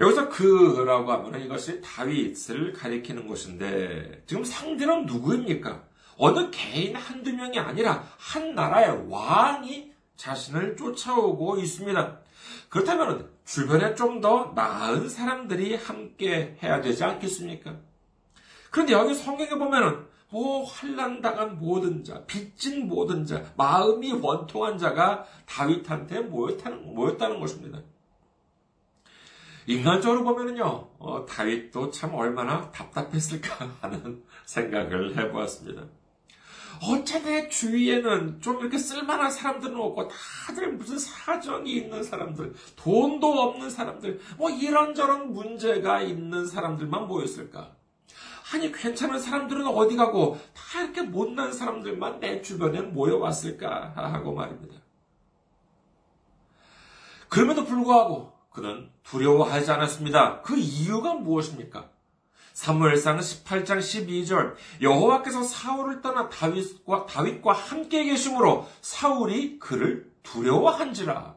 여기서 0.00 0.30
그라고 0.30 1.12
하면 1.12 1.42
이것이 1.42 1.80
다윗을 1.82 2.72
가리키는 2.72 3.28
것인데 3.28 4.22
지금 4.26 4.42
상대는 4.42 5.04
누구입니까? 5.04 5.84
어느 6.16 6.50
개인 6.50 6.96
한두 6.96 7.32
명이 7.32 7.58
아니라 7.58 8.04
한 8.18 8.54
나라의 8.54 9.06
왕이 9.08 9.92
자신을 10.16 10.76
쫓아오고 10.76 11.58
있습니다. 11.58 12.18
그렇다면 12.70 13.28
주변에 13.44 13.94
좀 13.94 14.20
더 14.20 14.52
나은 14.54 15.08
사람들이 15.08 15.74
함께 15.76 16.56
해야 16.62 16.80
되지 16.80 17.04
않겠습니까? 17.04 17.76
그런데 18.70 18.92
여기 18.92 19.14
성경에 19.14 19.50
보면은 19.50 20.06
뭐 20.30 20.64
환란 20.64 21.20
당한 21.20 21.58
모든 21.58 22.04
자, 22.04 22.24
빚진 22.26 22.86
모든 22.86 23.26
자, 23.26 23.42
마음이 23.56 24.12
원통한 24.12 24.78
자가 24.78 25.24
다윗한테 25.46 26.20
모였다는, 26.20 26.94
모였다는 26.94 27.40
것입니다. 27.40 27.80
인간적으로 29.66 30.24
보면은요, 30.24 30.64
어, 30.98 31.26
다윗도 31.26 31.90
참 31.90 32.14
얼마나 32.14 32.70
답답했을까 32.70 33.70
하는 33.80 34.22
생각을 34.46 35.16
해보았습니다. 35.16 35.82
어째 36.82 37.22
내 37.22 37.48
주위에는 37.48 38.40
좀 38.40 38.60
이렇게 38.60 38.78
쓸만한 38.78 39.30
사람들은 39.30 39.76
없고 39.76 40.08
다들 40.08 40.72
무슨 40.72 40.98
사정이 40.98 41.70
있는 41.70 42.02
사람들, 42.02 42.54
돈도 42.76 43.26
없는 43.26 43.68
사람들, 43.68 44.18
뭐 44.38 44.48
이런저런 44.48 45.32
문제가 45.34 46.00
있는 46.00 46.46
사람들만 46.46 47.06
모였을까? 47.06 47.76
아니 48.52 48.72
괜찮은 48.72 49.20
사람들은 49.20 49.66
어디 49.66 49.94
가고 49.94 50.38
다 50.54 50.82
이렇게 50.82 51.02
못난 51.02 51.52
사람들만 51.52 52.20
내 52.20 52.40
주변에 52.40 52.80
모여왔을까 52.80 53.92
하고 53.94 54.32
말입니다. 54.32 54.80
그럼에도 57.28 57.64
불구하고 57.64 58.32
그는 58.50 58.90
두려워하지 59.04 59.70
않았습니다. 59.70 60.42
그 60.42 60.56
이유가 60.56 61.14
무엇입니까? 61.14 61.88
사무엘상 62.52 63.18
18장 63.18 63.78
12절 63.78 64.54
여호와께서 64.82 65.42
사울을 65.42 66.02
떠나 66.02 66.28
다윗과 66.28 67.06
다윗과 67.06 67.52
함께 67.52 68.04
계심으로 68.04 68.68
사울이 68.82 69.58
그를 69.58 70.10
두려워한지라. 70.22 71.36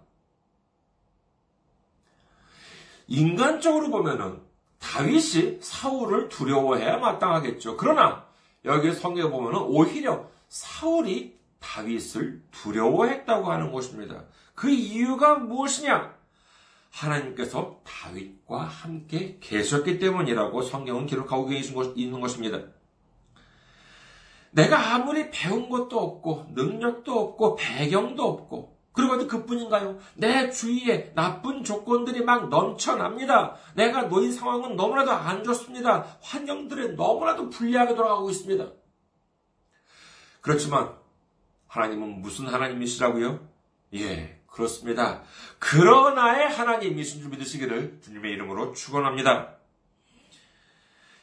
인간적으로 3.07 3.89
보면은 3.89 4.41
다윗이 4.79 5.59
사울을 5.61 6.29
두려워해야 6.29 6.97
마땅하겠죠. 6.97 7.77
그러나 7.77 8.25
여기 8.65 8.91
성경에 8.91 9.29
보면은 9.29 9.61
오히려 9.61 10.27
사울이 10.49 11.37
다윗을 11.59 12.43
두려워했다고 12.51 13.49
하는 13.49 13.71
것입니다. 13.71 14.23
그 14.55 14.69
이유가 14.69 15.35
무엇이냐? 15.35 16.13
하나님께서 16.93 17.81
다윗과 17.83 18.61
함께 18.63 19.37
계셨기 19.41 19.99
때문이라고 19.99 20.61
성경은 20.61 21.07
기록하고 21.07 21.51
있는 21.51 22.21
것입니다. 22.21 22.59
내가 24.51 24.93
아무리 24.93 25.31
배운 25.31 25.67
것도 25.69 25.99
없고 25.99 26.51
능력도 26.53 27.19
없고 27.19 27.55
배경도 27.55 28.23
없고 28.23 28.77
그리고 28.93 29.27
그뿐인가요? 29.27 29.97
내 30.13 30.51
주위에 30.51 31.13
나쁜 31.15 31.63
조건들이 31.63 32.23
막 32.23 32.49
넘쳐납니다. 32.49 33.55
내가 33.73 34.03
놓인 34.03 34.31
상황은 34.31 34.75
너무나도 34.75 35.11
안 35.11 35.43
좋습니다. 35.43 36.05
환경들이 36.21 36.93
너무나도 36.93 37.49
불리하게 37.49 37.95
돌아가고 37.95 38.29
있습니다. 38.29 38.71
그렇지만 40.41 40.93
하나님은 41.67 42.21
무슨 42.21 42.45
하나님이시라고요? 42.45 43.39
예, 43.95 44.42
그렇습니다. 44.53 45.23
그러나의 45.57 46.47
하나님이신 46.47 47.21
줄 47.21 47.31
믿으시기를 47.31 48.01
주님의 48.03 48.33
이름으로 48.33 48.73
축원합니다. 48.73 49.55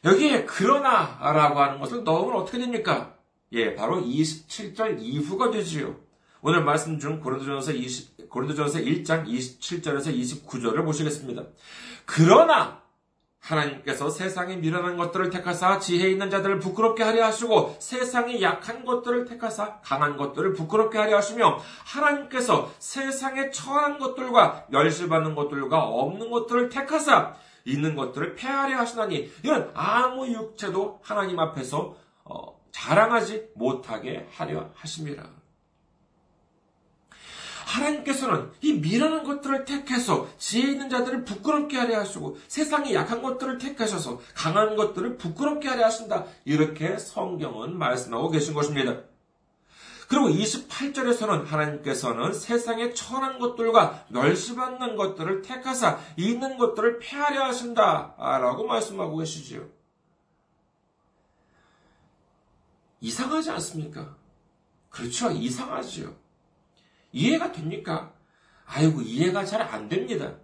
여기에 0.03 0.45
그러나라고 0.45 1.59
하는 1.61 1.79
것을 1.79 2.03
넣으면 2.03 2.35
어떻게 2.41 2.57
됩니까? 2.57 3.15
예, 3.53 3.73
바로 3.75 4.01
27절 4.01 4.97
이후가 4.99 5.51
되지요. 5.51 5.97
오늘 6.41 6.63
말씀 6.63 6.99
중 6.99 7.21
고린도전서 7.21 7.71
20 7.71 8.29
고린도전서 8.29 8.79
1장 8.79 9.25
27절에서 9.27 10.13
29절을 10.13 10.83
보시겠습니다. 10.83 11.43
그러나 12.05 12.80
하나님께서 13.41 14.09
세상에 14.09 14.55
미련한 14.55 14.97
것들을 14.97 15.29
택하사 15.29 15.79
지혜 15.79 16.09
있는 16.09 16.29
자들을 16.29 16.59
부끄럽게 16.59 17.03
하려 17.03 17.25
하시고 17.25 17.75
세상에 17.79 18.41
약한 18.41 18.85
것들을 18.85 19.25
택하사 19.25 19.79
강한 19.81 20.15
것들을 20.15 20.53
부끄럽게 20.53 20.97
하려 20.97 21.17
하시며 21.17 21.59
하나님께서 21.85 22.71
세상에 22.79 23.49
처한 23.49 23.97
것들과 23.97 24.65
멸실받는 24.69 25.35
것들과 25.35 25.83
없는 25.83 26.29
것들을 26.29 26.69
택하사 26.69 27.33
있는 27.65 27.95
것들을 27.95 28.35
폐하려 28.35 28.77
하시나니 28.77 29.31
이런 29.43 29.71
아무 29.73 30.27
육체도 30.27 30.99
하나님 31.03 31.39
앞에서 31.39 31.95
어, 32.23 32.59
자랑하지 32.71 33.49
못하게 33.55 34.27
하려 34.31 34.69
하심이라. 34.75 35.40
하나님께서는 37.71 38.51
이 38.61 38.73
미련한 38.73 39.23
것들을 39.23 39.65
택해서 39.65 40.27
지혜 40.37 40.71
있는 40.71 40.89
자들을 40.89 41.23
부끄럽게 41.23 41.77
하려 41.77 41.99
하시고 41.99 42.37
세상에 42.47 42.93
약한 42.93 43.21
것들을 43.21 43.57
택하셔서 43.57 44.19
강한 44.33 44.75
것들을 44.75 45.17
부끄럽게 45.17 45.67
하려 45.67 45.85
하신다. 45.85 46.25
이렇게 46.45 46.97
성경은 46.97 47.77
말씀하고 47.77 48.29
계신 48.29 48.53
것입니다. 48.53 49.01
그리고 50.07 50.27
28절에서는 50.27 51.45
하나님께서는 51.45 52.33
세상에 52.33 52.93
천한 52.93 53.39
것들과 53.39 54.05
멸시받는 54.09 54.97
것들을 54.97 55.41
택하사 55.41 55.99
있는 56.17 56.57
것들을 56.57 56.99
폐하려 56.99 57.45
하신다. 57.45 58.15
라고 58.17 58.65
말씀하고 58.65 59.17
계시지요. 59.17 59.65
이상하지 62.99 63.51
않습니까? 63.51 64.17
그렇죠. 64.89 65.31
이상하지요. 65.31 66.20
이해가 67.11 67.51
됩니까? 67.51 68.13
아이고, 68.65 69.01
이해가 69.01 69.45
잘 69.45 69.61
안 69.61 69.89
됩니다. 69.89 70.35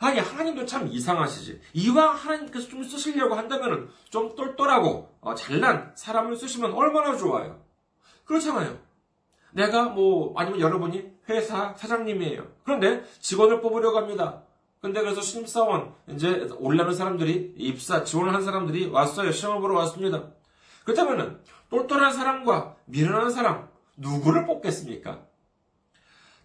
아니, 0.00 0.18
하나님도 0.18 0.64
참 0.64 0.88
이상하시지. 0.88 1.60
이왕 1.74 2.14
하나님께서 2.14 2.68
좀 2.68 2.82
쓰시려고 2.82 3.34
한다면 3.34 3.90
좀 4.08 4.34
똘똘하고 4.34 5.14
어, 5.20 5.34
잘난 5.34 5.92
사람을 5.94 6.36
쓰시면 6.36 6.72
얼마나 6.72 7.16
좋아요. 7.16 7.62
그렇잖아요. 8.24 8.78
내가 9.52 9.90
뭐, 9.90 10.32
아니면 10.36 10.60
여러분이 10.60 11.10
회사 11.28 11.74
사장님이에요. 11.74 12.46
그런데 12.64 13.04
직원을 13.20 13.60
뽑으려고 13.60 13.98
합니다. 13.98 14.44
근데 14.80 15.00
그래서 15.02 15.20
신입사원, 15.20 15.92
이제 16.08 16.48
올라는 16.58 16.94
사람들이, 16.94 17.54
입사, 17.58 18.02
지원을 18.02 18.32
한 18.32 18.42
사람들이 18.42 18.86
왔어요. 18.86 19.30
시험을 19.32 19.60
보러 19.60 19.74
왔습니다. 19.80 20.30
그렇다면은, 20.84 21.40
똘똘한 21.68 22.14
사람과 22.14 22.76
미련한 22.86 23.30
사람, 23.30 23.68
누구를 23.98 24.46
뽑겠습니까? 24.46 25.26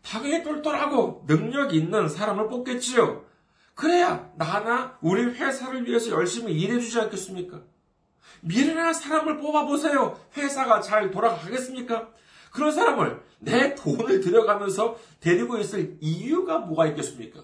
당연히 0.05 0.43
똘똘하고 0.43 1.23
능력 1.25 1.73
있는 1.73 2.07
사람을 2.07 2.47
뽑겠지요. 2.47 3.25
그래야 3.73 4.31
나나 4.35 4.97
우리 5.01 5.23
회사를 5.23 5.85
위해서 5.87 6.11
열심히 6.11 6.53
일해주지 6.53 6.99
않겠습니까? 7.01 7.61
미련한 8.41 8.93
사람을 8.93 9.37
뽑아보세요. 9.37 10.19
회사가 10.37 10.81
잘 10.81 11.09
돌아가겠습니까? 11.09 12.09
그런 12.51 12.71
사람을 12.71 13.21
내 13.39 13.75
돈을 13.75 14.21
들여가면서 14.21 14.97
데리고 15.19 15.57
있을 15.57 15.97
이유가 15.99 16.59
뭐가 16.59 16.87
있겠습니까? 16.87 17.43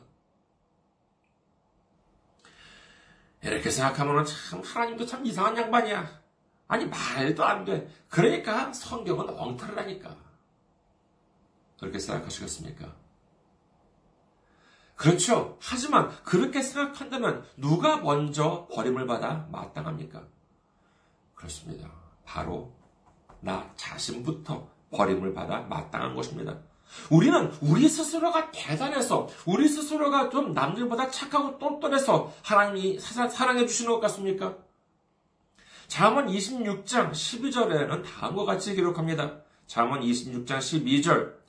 이렇게 3.43 3.69
생각하면 3.71 4.23
참 4.23 4.61
하나님도 4.63 5.05
참 5.05 5.25
이상한 5.25 5.57
양반이야. 5.57 6.21
아니 6.67 6.85
말도 6.85 7.43
안 7.43 7.65
돼. 7.65 7.89
그러니까 8.07 8.71
성경은 8.71 9.29
엉터리라니까. 9.29 10.30
그렇게 11.81 11.97
생각하시겠습니까? 11.97 12.95
그렇죠. 14.95 15.57
하지만 15.59 16.09
그렇게 16.23 16.61
생각한다면 16.61 17.43
누가 17.57 17.97
먼저 17.97 18.67
버림을 18.71 19.07
받아 19.07 19.47
마땅합니까? 19.51 20.23
그렇습니다. 21.33 21.91
바로 22.23 22.71
나 23.39 23.73
자신부터 23.75 24.69
버림을 24.91 25.33
받아 25.33 25.61
마땅한 25.61 26.13
것입니다. 26.13 26.59
우리는 27.09 27.51
우리 27.61 27.89
스스로가 27.89 28.51
대단해서 28.51 29.27
우리 29.47 29.67
스스로가 29.67 30.29
좀 30.29 30.53
남들보다 30.53 31.09
착하고 31.09 31.57
똘똘해서 31.57 32.31
하나님이 32.43 32.99
사랑해 32.99 33.65
주시는 33.65 33.91
것 33.91 33.99
같습니까? 34.01 34.55
잠언 35.87 36.27
26장 36.27 37.11
12절에는 37.11 38.03
다음과 38.03 38.45
같이 38.45 38.75
기록합니다. 38.75 39.41
잠언 39.65 40.01
26장 40.01 40.59
12절 40.59 41.40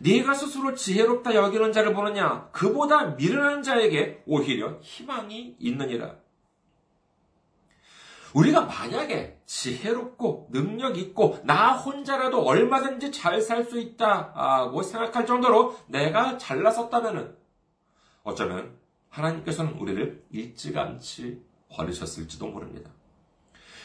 네가 0.00 0.34
스스로 0.34 0.74
지혜롭다 0.74 1.34
여기는 1.34 1.72
자를 1.72 1.94
보느냐 1.94 2.48
그보다 2.52 3.06
미련한 3.16 3.62
자에게 3.62 4.22
오히려 4.26 4.78
희망이 4.80 5.56
있느니라. 5.58 6.16
우리가 8.34 8.62
만약에 8.62 9.40
지혜롭고 9.46 10.48
능력 10.50 10.98
있고 10.98 11.38
나 11.44 11.72
혼자라도 11.74 12.42
얼마든지 12.42 13.12
잘 13.12 13.40
살 13.40 13.64
수 13.64 13.78
있다고 13.78 14.82
생각할 14.82 15.24
정도로 15.24 15.78
내가 15.86 16.36
잘나섰다면 16.36 17.36
어쩌면 18.24 18.76
하나님께서는 19.08 19.74
우리를 19.74 20.24
일찌감치 20.30 21.40
버리셨을지도 21.70 22.48
모릅니다. 22.48 22.90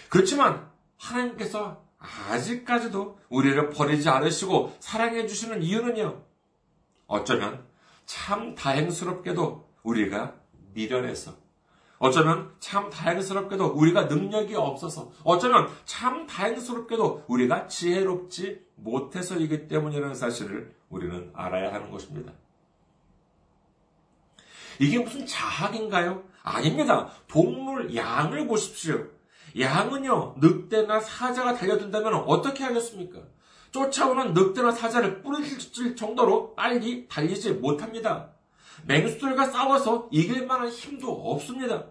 그렇지만 0.09 0.67
하나님께서 0.97 1.83
아직까지도 1.99 3.19
우리를 3.29 3.69
버리지 3.69 4.09
않으시고 4.09 4.75
사랑해 4.79 5.27
주시는 5.27 5.61
이유는요. 5.61 6.23
어쩌면 7.07 7.65
참 8.05 8.55
다행스럽게도 8.55 9.69
우리가 9.83 10.35
미련해서 10.73 11.35
어쩌면 11.97 12.53
참 12.59 12.89
다행스럽게도 12.89 13.73
우리가 13.73 14.05
능력이 14.05 14.55
없어서 14.55 15.11
어쩌면 15.23 15.69
참 15.83 16.25
다행스럽게도 16.25 17.25
우리가 17.27 17.67
지혜롭지 17.67 18.65
못해서이기 18.75 19.67
때문이라는 19.67 20.15
사실을 20.15 20.73
우리는 20.89 21.29
알아야 21.33 21.73
하는 21.73 21.91
것입니다. 21.91 22.31
이게 24.79 24.97
무슨 24.99 25.25
자학인가요? 25.25 26.23
아닙니다. 26.41 27.11
동물 27.27 27.93
양을 27.93 28.47
보십시오. 28.47 29.07
양은요, 29.59 30.35
늑대나 30.39 30.99
사자가 30.99 31.53
달려든다면 31.55 32.13
어떻게 32.25 32.63
하겠습니까? 32.63 33.19
쫓아오는 33.71 34.33
늑대나 34.33 34.71
사자를 34.71 35.21
뿌리칠 35.21 35.95
정도로 35.95 36.55
빨리 36.55 37.07
달리지 37.07 37.53
못합니다. 37.53 38.31
맹수들과 38.85 39.45
싸워서 39.45 40.07
이길 40.11 40.45
만한 40.45 40.69
힘도 40.69 41.11
없습니다. 41.11 41.85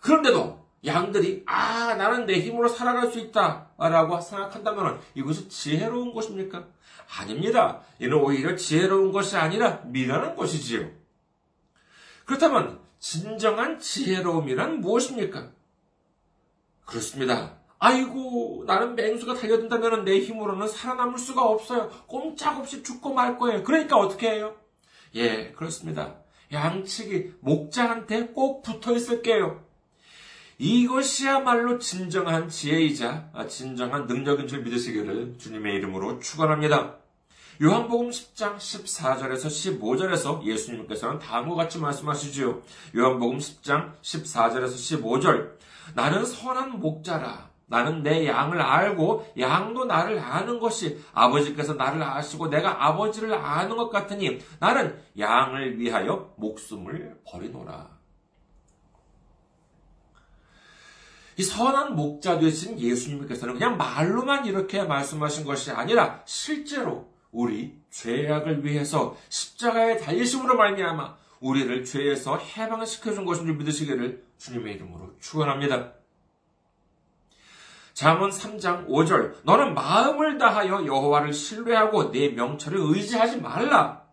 그런데도 0.00 0.66
양들이 0.84 1.42
아 1.46 1.94
나는 1.94 2.26
내 2.26 2.40
힘으로 2.40 2.68
살아갈 2.68 3.10
수 3.10 3.18
있다라고 3.18 4.20
생각한다면 4.20 5.00
이것이 5.14 5.48
지혜로운 5.48 6.12
것입니까? 6.14 6.66
아닙니다. 7.18 7.80
이는 7.98 8.14
오히려 8.14 8.56
지혜로운 8.56 9.12
것이 9.12 9.36
아니라 9.36 9.82
미련한 9.84 10.36
것이지요. 10.36 10.88
그렇다면 12.24 12.80
진정한 12.98 13.78
지혜로움이란 13.78 14.80
무엇입니까? 14.80 15.50
그렇습니다. 16.86 17.58
아이고, 17.78 18.64
나는 18.66 18.94
맹수가 18.94 19.34
달려든다면 19.34 20.04
내 20.04 20.20
힘으로는 20.20 20.66
살아남을 20.66 21.18
수가 21.18 21.42
없어요. 21.42 21.90
꼼짝없이 22.06 22.82
죽고 22.82 23.12
말 23.12 23.36
거예요. 23.36 23.62
그러니까 23.62 23.98
어떻게 23.98 24.30
해요? 24.30 24.56
예, 25.14 25.52
그렇습니다. 25.52 26.16
양치기, 26.52 27.34
목자한테 27.40 28.28
꼭 28.28 28.62
붙어 28.62 28.94
있을게요. 28.94 29.66
이것이야말로 30.58 31.78
진정한 31.78 32.48
지혜이자 32.48 33.30
진정한 33.46 34.06
능력인 34.06 34.48
줄 34.48 34.62
믿으시기를 34.62 35.34
주님의 35.36 35.74
이름으로 35.74 36.18
축원합니다. 36.20 36.96
요한복음 37.62 38.10
10장 38.10 38.56
14절에서 38.56 39.80
15절에서 39.80 40.44
예수님께서는 40.44 41.18
다음과 41.18 41.54
같이 41.54 41.78
말씀하시지요. 41.78 42.62
요한복음 42.96 43.38
10장 43.38 43.92
14절에서 44.00 45.02
15절. 45.02 45.56
나는 45.94 46.24
선한 46.24 46.80
목자라. 46.80 47.50
나는 47.68 48.02
내 48.02 48.26
양을 48.26 48.60
알고 48.60 49.32
양도 49.40 49.84
나를 49.84 50.20
아는 50.20 50.60
것이 50.60 51.02
아버지께서 51.12 51.74
나를 51.74 52.02
아시고 52.02 52.48
내가 52.48 52.86
아버지를 52.86 53.34
아는 53.34 53.76
것 53.76 53.90
같으니 53.90 54.38
나는 54.60 55.02
양을 55.18 55.80
위하여 55.80 56.32
목숨을 56.36 57.20
버리노라. 57.26 57.96
이 61.38 61.42
선한 61.42 61.96
목자 61.96 62.38
되신 62.38 62.78
예수님께서는 62.78 63.54
그냥 63.54 63.76
말로만 63.76 64.46
이렇게 64.46 64.82
말씀하신 64.84 65.44
것이 65.44 65.70
아니라 65.70 66.22
실제로 66.24 67.10
우리 67.30 67.78
죄악을 67.90 68.64
위해서 68.64 69.16
십자가에 69.28 69.98
달리심으로 69.98 70.56
말미암아 70.56 71.16
우리를 71.40 71.84
죄에서 71.84 72.38
해방시켜 72.38 73.12
준 73.12 73.24
것인 73.24 73.46
줄 73.46 73.56
믿으시기를 73.56 74.24
주님의 74.38 74.74
이름으로 74.74 75.14
축원합니다. 75.20 75.92
잠언 77.94 78.30
3장 78.30 78.88
5절 78.88 79.36
너는 79.44 79.72
마음을 79.74 80.36
다하여 80.36 80.84
여호와를 80.84 81.32
신뢰하고 81.32 82.10
내 82.10 82.28
명철을 82.28 82.78
의지하지 82.78 83.40
말라. 83.40 84.06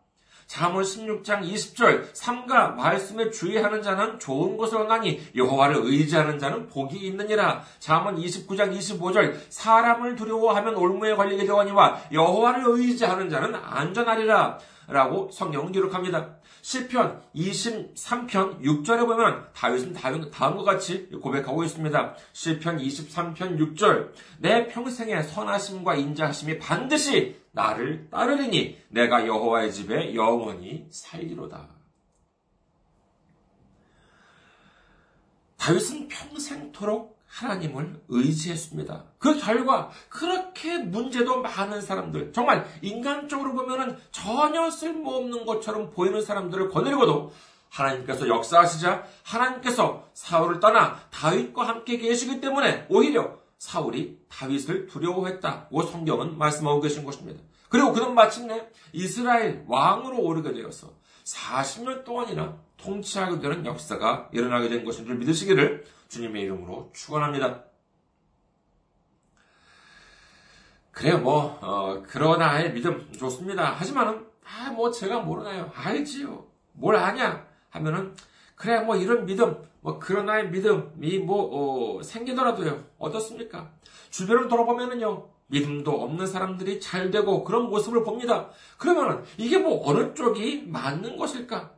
잠언 0.48 0.84
16장 0.84 1.42
20절 1.42 2.14
삼가 2.14 2.70
말씀에 2.70 3.30
주의하는 3.32 3.82
자는 3.82 4.20
좋은 4.20 4.56
것을 4.56 4.78
얻나니 4.78 5.32
여호와를 5.36 5.78
의지하는 5.84 6.40
자는 6.40 6.68
복이 6.68 6.98
있느니라. 7.08 7.64
잠언 7.80 8.18
29장 8.18 8.78
25절 8.78 9.36
사람을 9.50 10.16
두려워하면 10.16 10.76
올무에 10.76 11.16
걸리게 11.16 11.46
되거니와 11.46 12.04
여호와를 12.12 12.64
의지하는 12.68 13.30
자는 13.30 13.56
안전하리라. 13.56 14.60
라고 14.88 15.30
성경은 15.32 15.72
기록합니다. 15.72 16.36
시편 16.64 17.22
23편 17.36 18.62
6절에 18.62 19.06
보면 19.06 19.50
다윗은 19.54 19.94
다음과 20.32 20.64
같이 20.64 21.10
고백하고 21.10 21.62
있습니다. 21.66 22.16
시편 22.32 22.78
23편 22.78 23.76
6절 23.76 24.14
내 24.40 24.68
평생의 24.68 25.24
선하심과 25.24 25.96
인자하심이 25.96 26.60
반드시 26.60 27.36
나를 27.52 28.10
따르리니 28.10 28.82
내가 28.88 29.28
여호와의 29.28 29.74
집에 29.74 30.16
영원히 30.16 30.88
살리로다. 30.90 31.68
다윗은 35.58 36.08
평생토록 36.08 37.13
하나님을 37.34 38.02
의지했습니다. 38.10 39.04
그 39.18 39.40
결과 39.40 39.90
그렇게 40.08 40.78
문제도 40.78 41.42
많은 41.42 41.82
사람들, 41.82 42.32
정말 42.32 42.68
인간적으로 42.82 43.54
보면은 43.54 43.98
전혀 44.12 44.70
쓸모없는 44.70 45.46
것처럼 45.46 45.90
보이는 45.90 46.22
사람들을 46.22 46.70
거느리고도 46.70 47.34
하나님께서 47.70 48.28
역사하시자 48.28 49.04
하나님께서 49.24 50.08
사울을 50.14 50.60
떠나 50.60 51.00
다윗과 51.10 51.68
함께 51.68 51.98
계시기 51.98 52.40
때문에 52.40 52.86
오히려 52.90 53.40
사울이 53.58 54.20
다윗을 54.30 54.86
두려워했다고 54.88 55.82
성경은 55.82 56.38
말씀하고 56.38 56.82
계신 56.82 57.04
것입니다. 57.04 57.42
그리고 57.70 57.94
그는 57.94 58.14
마침내 58.14 58.68
이스라엘 58.92 59.66
왕으로 59.68 60.20
오르게 60.20 60.54
되어서 60.54 60.94
40년 61.24 62.04
동안이나 62.04 62.58
통치하게 62.78 63.40
되는 63.40 63.66
역사가 63.66 64.30
일어나게 64.34 64.70
된 64.70 64.84
것인 64.84 65.06
줄 65.06 65.16
믿으시기를 65.16 65.86
주님의 66.10 66.44
이름으로 66.44 66.92
축원합니다. 66.94 67.64
그래요, 70.92 71.18
뭐, 71.18 71.58
어, 71.62 72.04
그러나의 72.04 72.74
믿음 72.74 73.12
좋습니다. 73.14 73.72
하지만은, 73.74 74.28
아, 74.46 74.70
뭐, 74.72 74.92
제가 74.92 75.22
모르나요? 75.22 75.72
알지요. 75.74 76.46
뭘 76.74 76.96
아냐? 76.96 77.48
하면은, 77.72 78.16
그래, 78.56 78.80
뭐, 78.80 78.96
이런 78.96 79.26
믿음, 79.26 79.58
뭐, 79.82 79.98
그러나의 79.98 80.52
믿음이 80.52 81.18
뭐, 81.20 81.98
어, 81.98 82.04
생기더라도요. 82.04 82.84
어떻습니까? 83.00 83.72
주변을 84.12 84.48
돌아보면은요, 84.48 85.33
믿음도 85.48 86.04
없는 86.04 86.26
사람들이 86.26 86.80
잘 86.80 87.12
되고 87.12 87.44
그런 87.44 87.70
모습을 87.70 88.04
봅니다. 88.04 88.50
그러면은, 88.78 89.24
이게 89.38 89.58
뭐, 89.58 89.88
어느 89.88 90.14
쪽이 90.14 90.66
맞는 90.68 91.18
것일까? 91.18 91.72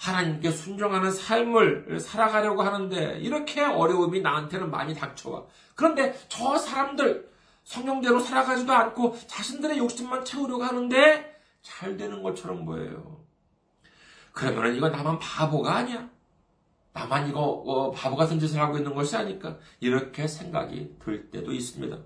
하나님께 0.00 0.50
순종하는 0.50 1.10
삶을 1.10 1.98
살아가려고 1.98 2.62
하는데 2.62 3.18
이렇게 3.20 3.62
어려움이 3.62 4.20
나한테는 4.20 4.70
많이 4.70 4.94
닥쳐와. 4.94 5.44
그런데 5.74 6.14
저 6.28 6.58
사람들 6.58 7.30
성령대로 7.64 8.20
살아가지도 8.20 8.72
않고 8.72 9.16
자신들의 9.26 9.78
욕심만 9.78 10.24
채우려고 10.24 10.62
하는데 10.62 11.40
잘 11.62 11.96
되는 11.96 12.22
것처럼 12.22 12.66
보여요. 12.66 13.24
그러면 14.32 14.74
이거 14.76 14.90
나만 14.90 15.18
바보가 15.18 15.74
아니야? 15.74 16.10
나만 16.92 17.28
이거 17.28 17.40
어, 17.40 17.90
바보 17.90 18.16
같은 18.16 18.38
짓을 18.38 18.60
하고 18.60 18.76
있는 18.76 18.94
것이 18.94 19.16
아닐까? 19.16 19.56
이렇게 19.80 20.28
생각이 20.28 20.96
들 20.98 21.30
때도 21.30 21.52
있습니다. 21.52 21.96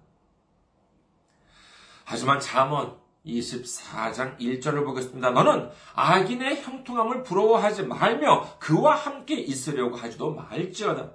하지만 2.10 2.40
잠언 2.40 2.96
24장 3.26 4.38
1절을 4.38 4.82
보겠습니다. 4.86 5.30
너는 5.30 5.68
악인의 5.94 6.62
형통함을 6.62 7.22
부러워하지 7.22 7.82
말며 7.82 8.48
그와 8.58 8.94
함께 8.94 9.34
있으려고 9.34 9.94
하지도 9.94 10.32
말지어다. 10.32 11.10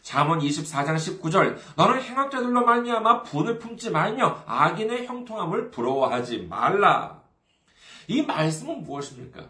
잠언 0.00 0.38
24장 0.38 0.94
19절 0.94 1.58
너는 1.74 2.00
행악자들로 2.00 2.64
말미암아 2.64 3.24
분을 3.24 3.58
품지 3.58 3.90
말며 3.90 4.44
악인의 4.46 5.06
형통함을 5.06 5.72
부러워하지 5.72 6.46
말라. 6.48 7.20
이 8.06 8.22
말씀은 8.22 8.84
무엇입니까? 8.84 9.44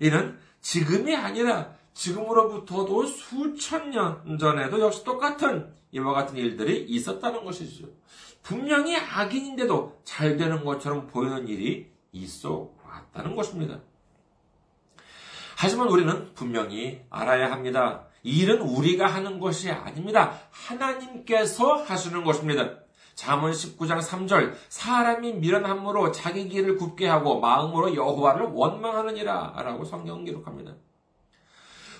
이는 0.00 0.38
지금이 0.62 1.14
아니라 1.14 1.74
지금으로부터도 1.92 3.04
수천 3.04 3.90
년 3.90 4.38
전에도 4.38 4.80
역시 4.80 5.04
똑같은 5.04 5.74
이와 5.92 6.14
같은 6.14 6.36
일들이 6.36 6.84
있었다는 6.84 7.44
것이죠. 7.44 7.88
분명히 8.46 8.96
악인인데도 8.96 10.00
잘 10.04 10.36
되는 10.36 10.64
것처럼 10.64 11.08
보이는 11.08 11.48
일이 11.48 11.90
있어 12.12 12.70
왔다는 12.84 13.34
것입니다. 13.34 13.80
하지만 15.56 15.88
우리는 15.88 16.32
분명히 16.34 17.02
알아야 17.10 17.50
합니다. 17.50 18.06
이 18.22 18.42
일은 18.42 18.60
우리가 18.60 19.08
하는 19.08 19.40
것이 19.40 19.68
아닙니다. 19.72 20.38
하나님께서 20.50 21.82
하시는 21.82 22.22
것입니다. 22.22 22.78
잠언 23.16 23.50
19장 23.50 24.00
3절 24.00 24.54
사람이 24.68 25.34
미련함으로 25.34 26.12
자기 26.12 26.48
길을 26.48 26.76
굽게 26.76 27.08
하고 27.08 27.40
마음으로 27.40 27.96
여호와를 27.96 28.50
원망하느니라 28.52 29.54
라고 29.56 29.84
성경 29.84 30.22
기록합니다. 30.22 30.76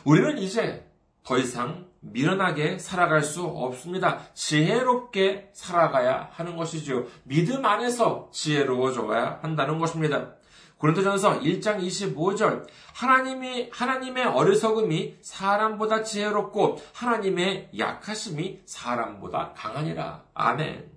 우리는 0.05 0.39
이제 0.39 0.89
더 1.25 1.39
이상 1.39 1.89
미련하게 2.13 2.79
살아갈 2.79 3.23
수 3.23 3.45
없습니다. 3.45 4.21
지혜롭게 4.35 5.51
살아가야 5.53 6.31
하는 6.33 6.57
것이죠. 6.57 7.07
믿음 7.25 7.65
안에서 7.65 8.29
지혜로워져야 8.33 9.41
한다는 9.43 9.79
것입니다. 9.79 10.35
고린도전서 10.79 11.41
1장 11.41 11.81
25절 11.81 12.67
하나님이 12.95 13.71
하나님의 13.73 14.27
어리석음이 14.27 15.17
사람보다 15.23 16.03
지혜롭고 16.03 16.83
하나님의 16.93 17.71
약하심이 17.79 18.61
사람보다 18.67 19.55
강하니라. 19.55 20.25
아멘. 20.35 20.97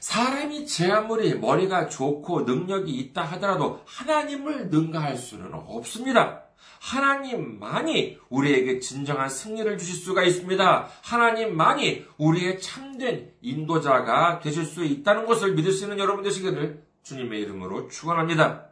사람이 0.00 0.66
제 0.66 0.90
아무리 0.90 1.34
머리가 1.34 1.88
좋고 1.88 2.42
능력이 2.42 2.92
있다 2.92 3.22
하더라도 3.22 3.80
하나님을 3.86 4.68
능가할 4.68 5.16
수는 5.16 5.54
없습니다. 5.54 6.41
하나님만이 6.80 8.18
우리에게 8.28 8.80
진정한 8.80 9.28
승리를 9.28 9.78
주실 9.78 9.94
수가 9.96 10.24
있습니다. 10.24 10.88
하나님만이 11.02 12.04
우리의 12.18 12.60
참된 12.60 13.32
인도자가 13.40 14.40
되실 14.40 14.64
수 14.64 14.84
있다는 14.84 15.26
것을 15.26 15.54
믿을 15.54 15.72
수 15.72 15.84
있는 15.84 15.98
여러분 15.98 16.24
되시기를 16.24 16.82
주님의 17.02 17.40
이름으로 17.42 17.88
축원합니다. 17.88 18.66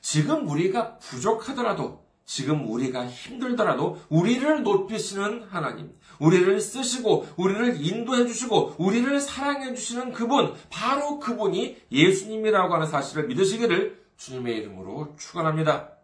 지금 0.00 0.48
우리가 0.48 0.98
부족하더라도 0.98 2.06
지금 2.24 2.70
우리가 2.70 3.06
힘들더라도 3.06 3.98
우리를 4.10 4.62
높이시는 4.62 5.44
하나님, 5.48 5.94
우리를 6.18 6.60
쓰시고 6.60 7.26
우리를 7.36 7.78
인도해 7.80 8.26
주시고 8.26 8.74
우리를 8.76 9.18
사랑해 9.18 9.74
주시는 9.74 10.12
그분, 10.12 10.54
바로 10.68 11.18
그분이 11.20 11.78
예수님이라고 11.90 12.74
하는 12.74 12.86
사실을 12.86 13.28
믿으시기를 13.28 13.98
주님의 14.18 14.58
이름으로 14.58 15.16
축원합니다. 15.18 15.97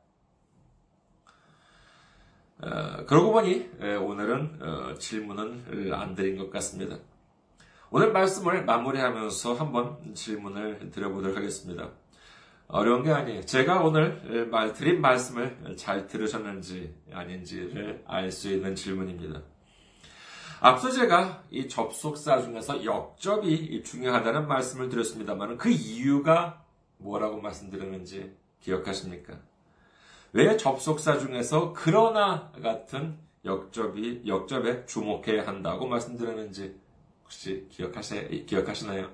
어, 2.62 3.04
그러고 3.06 3.32
보니 3.32 3.68
오늘은 4.00 4.58
어, 4.62 4.94
질문은 4.94 5.92
안 5.92 6.14
드린 6.14 6.38
것 6.38 6.50
같습니다. 6.50 6.98
오늘 7.90 8.12
말씀을 8.12 8.64
마무리하면서 8.64 9.54
한번 9.54 10.14
질문을 10.14 10.90
드려보도록 10.90 11.36
하겠습니다. 11.36 11.90
어려운 12.66 13.02
게 13.02 13.10
아니에요. 13.10 13.44
제가 13.44 13.82
오늘 13.82 14.48
말, 14.50 14.72
드린 14.72 15.00
말씀을 15.00 15.76
잘 15.76 16.06
들으셨는지 16.06 16.94
아닌지를 17.12 18.02
알 18.06 18.32
수 18.32 18.50
있는 18.50 18.74
질문입니다. 18.74 19.42
앞서 20.60 20.90
제가 20.90 21.44
이 21.50 21.68
접속사 21.68 22.40
중에서 22.42 22.84
역접이 22.84 23.82
중요하다는 23.82 24.48
말씀을 24.48 24.88
드렸습니다만 24.88 25.58
그 25.58 25.68
이유가 25.68 26.64
뭐라고 26.96 27.40
말씀드렸는지 27.40 28.34
기억하십니까? 28.60 29.38
왜 30.34 30.56
접속사 30.56 31.18
중에서 31.20 31.72
그러나 31.76 32.50
같은 32.60 33.16
역접이, 33.44 34.22
역접에 34.26 34.84
주목해야 34.84 35.46
한다고 35.46 35.86
말씀드렸는지 35.86 36.74
혹시 37.22 37.68
기억하시, 37.70 38.44
기억하시나요? 38.44 39.12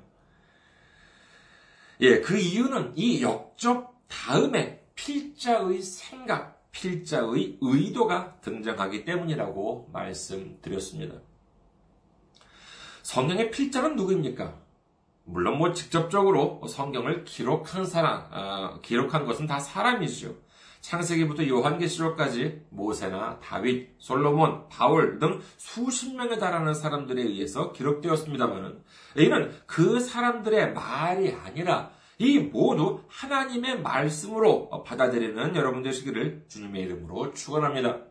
예, 2.01 2.21
그 2.23 2.39
이유는 2.39 2.95
이 2.97 3.23
역접 3.23 3.95
다음에 4.09 4.83
필자의 4.95 5.83
생각, 5.83 6.71
필자의 6.73 7.59
의도가 7.61 8.41
등장하기 8.41 9.05
때문이라고 9.05 9.91
말씀드렸습니다. 9.93 11.17
성경의 13.03 13.51
필자는 13.51 13.95
누구입니까? 13.95 14.59
물론 15.25 15.59
뭐 15.59 15.75
직접적으로 15.75 16.67
성경을 16.67 17.25
기록한 17.25 17.85
사람, 17.85 18.27
어, 18.33 18.81
기록한 18.81 19.27
것은 19.27 19.47
다 19.47 19.61
사람이죠. 19.61 20.49
창세기부터 20.81 21.47
요한계시록까지 21.47 22.63
모세나 22.71 23.39
다윗, 23.41 23.95
솔로몬, 23.99 24.69
바울 24.69 25.19
등 25.19 25.41
수십 25.57 26.15
명에 26.15 26.39
달하는 26.39 26.75
사람들에 26.75 27.23
의해서 27.23 27.73
기록되었습니다만은 27.73 28.83
이는 29.17 29.53
그 29.67 30.01
사람들의 30.01 30.73
말이 30.73 31.33
아니라 31.45 31.91
이 32.19 32.39
모두 32.39 33.03
하나님의 33.09 33.81
말씀으로 33.81 34.69
받아들이는 34.85 35.57
여러분 35.57 35.83
되시기를 35.83 36.45
주님의 36.49 36.83
이름으로 36.83 37.33
축원합니다. 37.33 38.10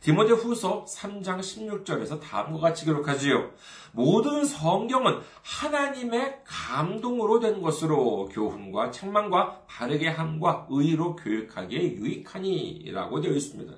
디모데 0.00 0.32
후서 0.32 0.86
3장 0.86 1.40
16절에서 1.40 2.20
다음과 2.20 2.58
같이 2.58 2.86
기록하지요. 2.86 3.50
모든 3.92 4.44
성경은 4.44 5.20
하나님의 5.42 6.40
감동으로 6.44 7.38
된 7.40 7.60
것으로 7.60 8.30
교훈과 8.32 8.90
책망과 8.90 9.64
바르게 9.66 10.08
함과 10.08 10.66
의로 10.70 11.16
교육하기에 11.16 11.80
유익하니라고 11.92 13.20
되어 13.20 13.32
있습니다. 13.32 13.74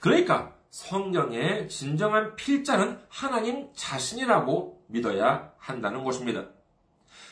그러니까 0.00 0.54
성경의 0.70 1.68
진정한 1.68 2.34
필자는 2.36 2.98
하나님 3.08 3.68
자신이라고 3.74 4.84
믿어야 4.88 5.52
한다는 5.58 6.04
것입니다. 6.04 6.46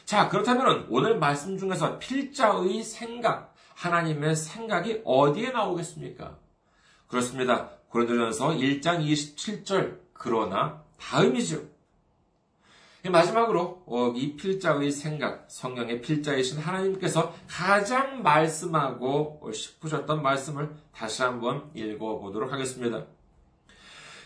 자, 0.05 0.29
그렇다면 0.29 0.87
오늘 0.91 1.19
말씀 1.19 1.57
중에서 1.57 1.99
필자의 1.99 2.83
생각, 2.83 3.55
하나님의 3.75 4.37
생각이 4.37 5.01
어디에 5.05 5.51
나오겠습니까? 5.51 6.37
그렇습니다. 7.09 7.71
고린도전서 7.93 8.53
1장 8.53 9.07
27절 9.07 9.99
그러나 10.15 10.83
다음이죠. 10.99 11.63
마지막으로 13.05 13.83
어, 13.87 14.13
이 14.17 14.35
필자의 14.35 14.91
생각, 14.91 15.45
성경의 15.51 16.01
필자이신 16.01 16.59
하나님께서 16.59 17.35
가장 17.49 18.23
말씀하고 18.23 19.51
싶으셨던 19.53 20.23
말씀을 20.23 20.75
다시 20.95 21.23
한번 21.23 21.71
읽어보도록 21.75 22.51
하겠습니다. 22.51 23.05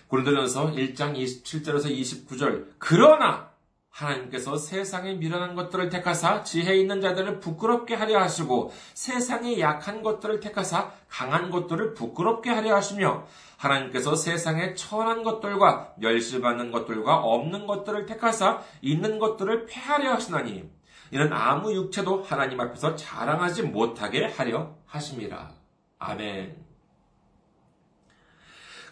고린도전서 0.07 0.73
1장 0.73 1.17
27절에서 1.17 1.87
29절 1.87 2.69
그러나 2.79 3.51
하나님께서 3.97 4.59
세상에 4.59 5.15
미련한 5.15 5.55
것들을 5.55 5.89
택하사 5.89 6.43
지혜 6.43 6.77
있는 6.77 7.01
자들을 7.01 7.41
부끄럽게 7.41 7.95
하려 7.95 8.21
하시고 8.21 8.73
세상에 8.93 9.59
약한 9.59 10.03
것들을 10.03 10.41
택하사 10.41 10.93
강한 11.09 11.51
것들을 11.51 11.95
부끄럽게 11.95 12.51
하려 12.51 12.77
하시며 12.77 13.27
하나님께서 13.57 14.15
세상에 14.15 14.75
천한 14.75 15.23
것들과 15.23 15.95
멸시받는 15.97 16.73
것들과 16.73 17.17
없는 17.17 17.67
것들을 17.67 18.05
택하사 18.05 18.61
있는 18.83 19.19
것들을 19.19 19.65
폐하려 19.65 20.13
하시나니 20.13 20.69
이는 21.11 21.33
아무 21.33 21.73
육체도 21.73 22.23
하나님 22.23 22.61
앞에서 22.61 22.97
자랑하지 22.97 23.63
못하게 23.63 24.27
하려 24.27 24.75
하심이라. 24.85 25.53
아멘. 25.99 26.57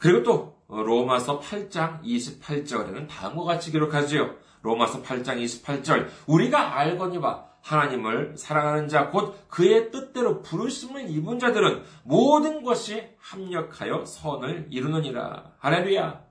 그리고 0.00 0.22
또 0.22 0.54
로마서 0.68 1.40
8장 1.40 2.02
28절에는 2.02 3.06
다음과 3.08 3.44
같이 3.44 3.70
기록하지요. 3.70 4.43
로마서 4.64 5.02
8장 5.02 5.36
28절 5.44 6.08
우리가 6.26 6.78
알거니와 6.78 7.44
하나님을 7.60 8.36
사랑하는 8.36 8.88
자 8.88 9.10
곧 9.10 9.48
그의 9.48 9.90
뜻대로 9.90 10.42
부르심을 10.42 11.08
입은 11.10 11.38
자들은 11.38 11.82
모든 12.02 12.62
것이 12.62 13.02
합력하여 13.18 14.04
선을 14.06 14.68
이루느니라. 14.70 15.52
할렐루야. 15.58 16.24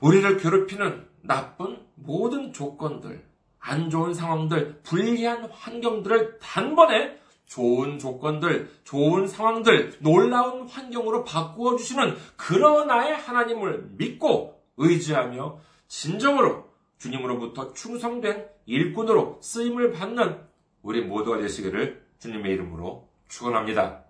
우리를 0.00 0.36
괴롭히는 0.38 1.06
나쁜 1.22 1.78
모든 1.94 2.52
조건들, 2.52 3.24
안 3.58 3.90
좋은 3.90 4.14
상황들, 4.14 4.80
불리한 4.82 5.50
환경들을 5.50 6.38
단번에 6.38 7.18
좋은 7.46 7.98
조건들, 7.98 8.70
좋은 8.84 9.26
상황들, 9.26 9.98
놀라운 10.00 10.68
환경으로 10.68 11.24
바꾸어 11.24 11.76
주시는 11.76 12.16
그러나의 12.36 13.16
하나님을 13.16 13.88
믿고 13.96 14.62
의지하며 14.76 15.58
진정으로 15.88 16.68
주님으로부터 16.98 17.72
충성된 17.72 18.48
일꾼으로 18.66 19.38
쓰임을 19.42 19.92
받는 19.92 20.46
우리 20.82 21.02
모두가 21.02 21.38
되시기를 21.38 22.06
주님의 22.18 22.52
이름으로 22.52 23.08
축원합니다. 23.28 24.04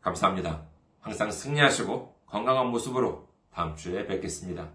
감사합니다. 0.00 0.66
항상 1.00 1.30
승리하시고 1.30 2.14
건강한 2.26 2.68
모습으로 2.68 3.28
다음 3.52 3.76
주에 3.76 4.06
뵙겠습니다. 4.06 4.70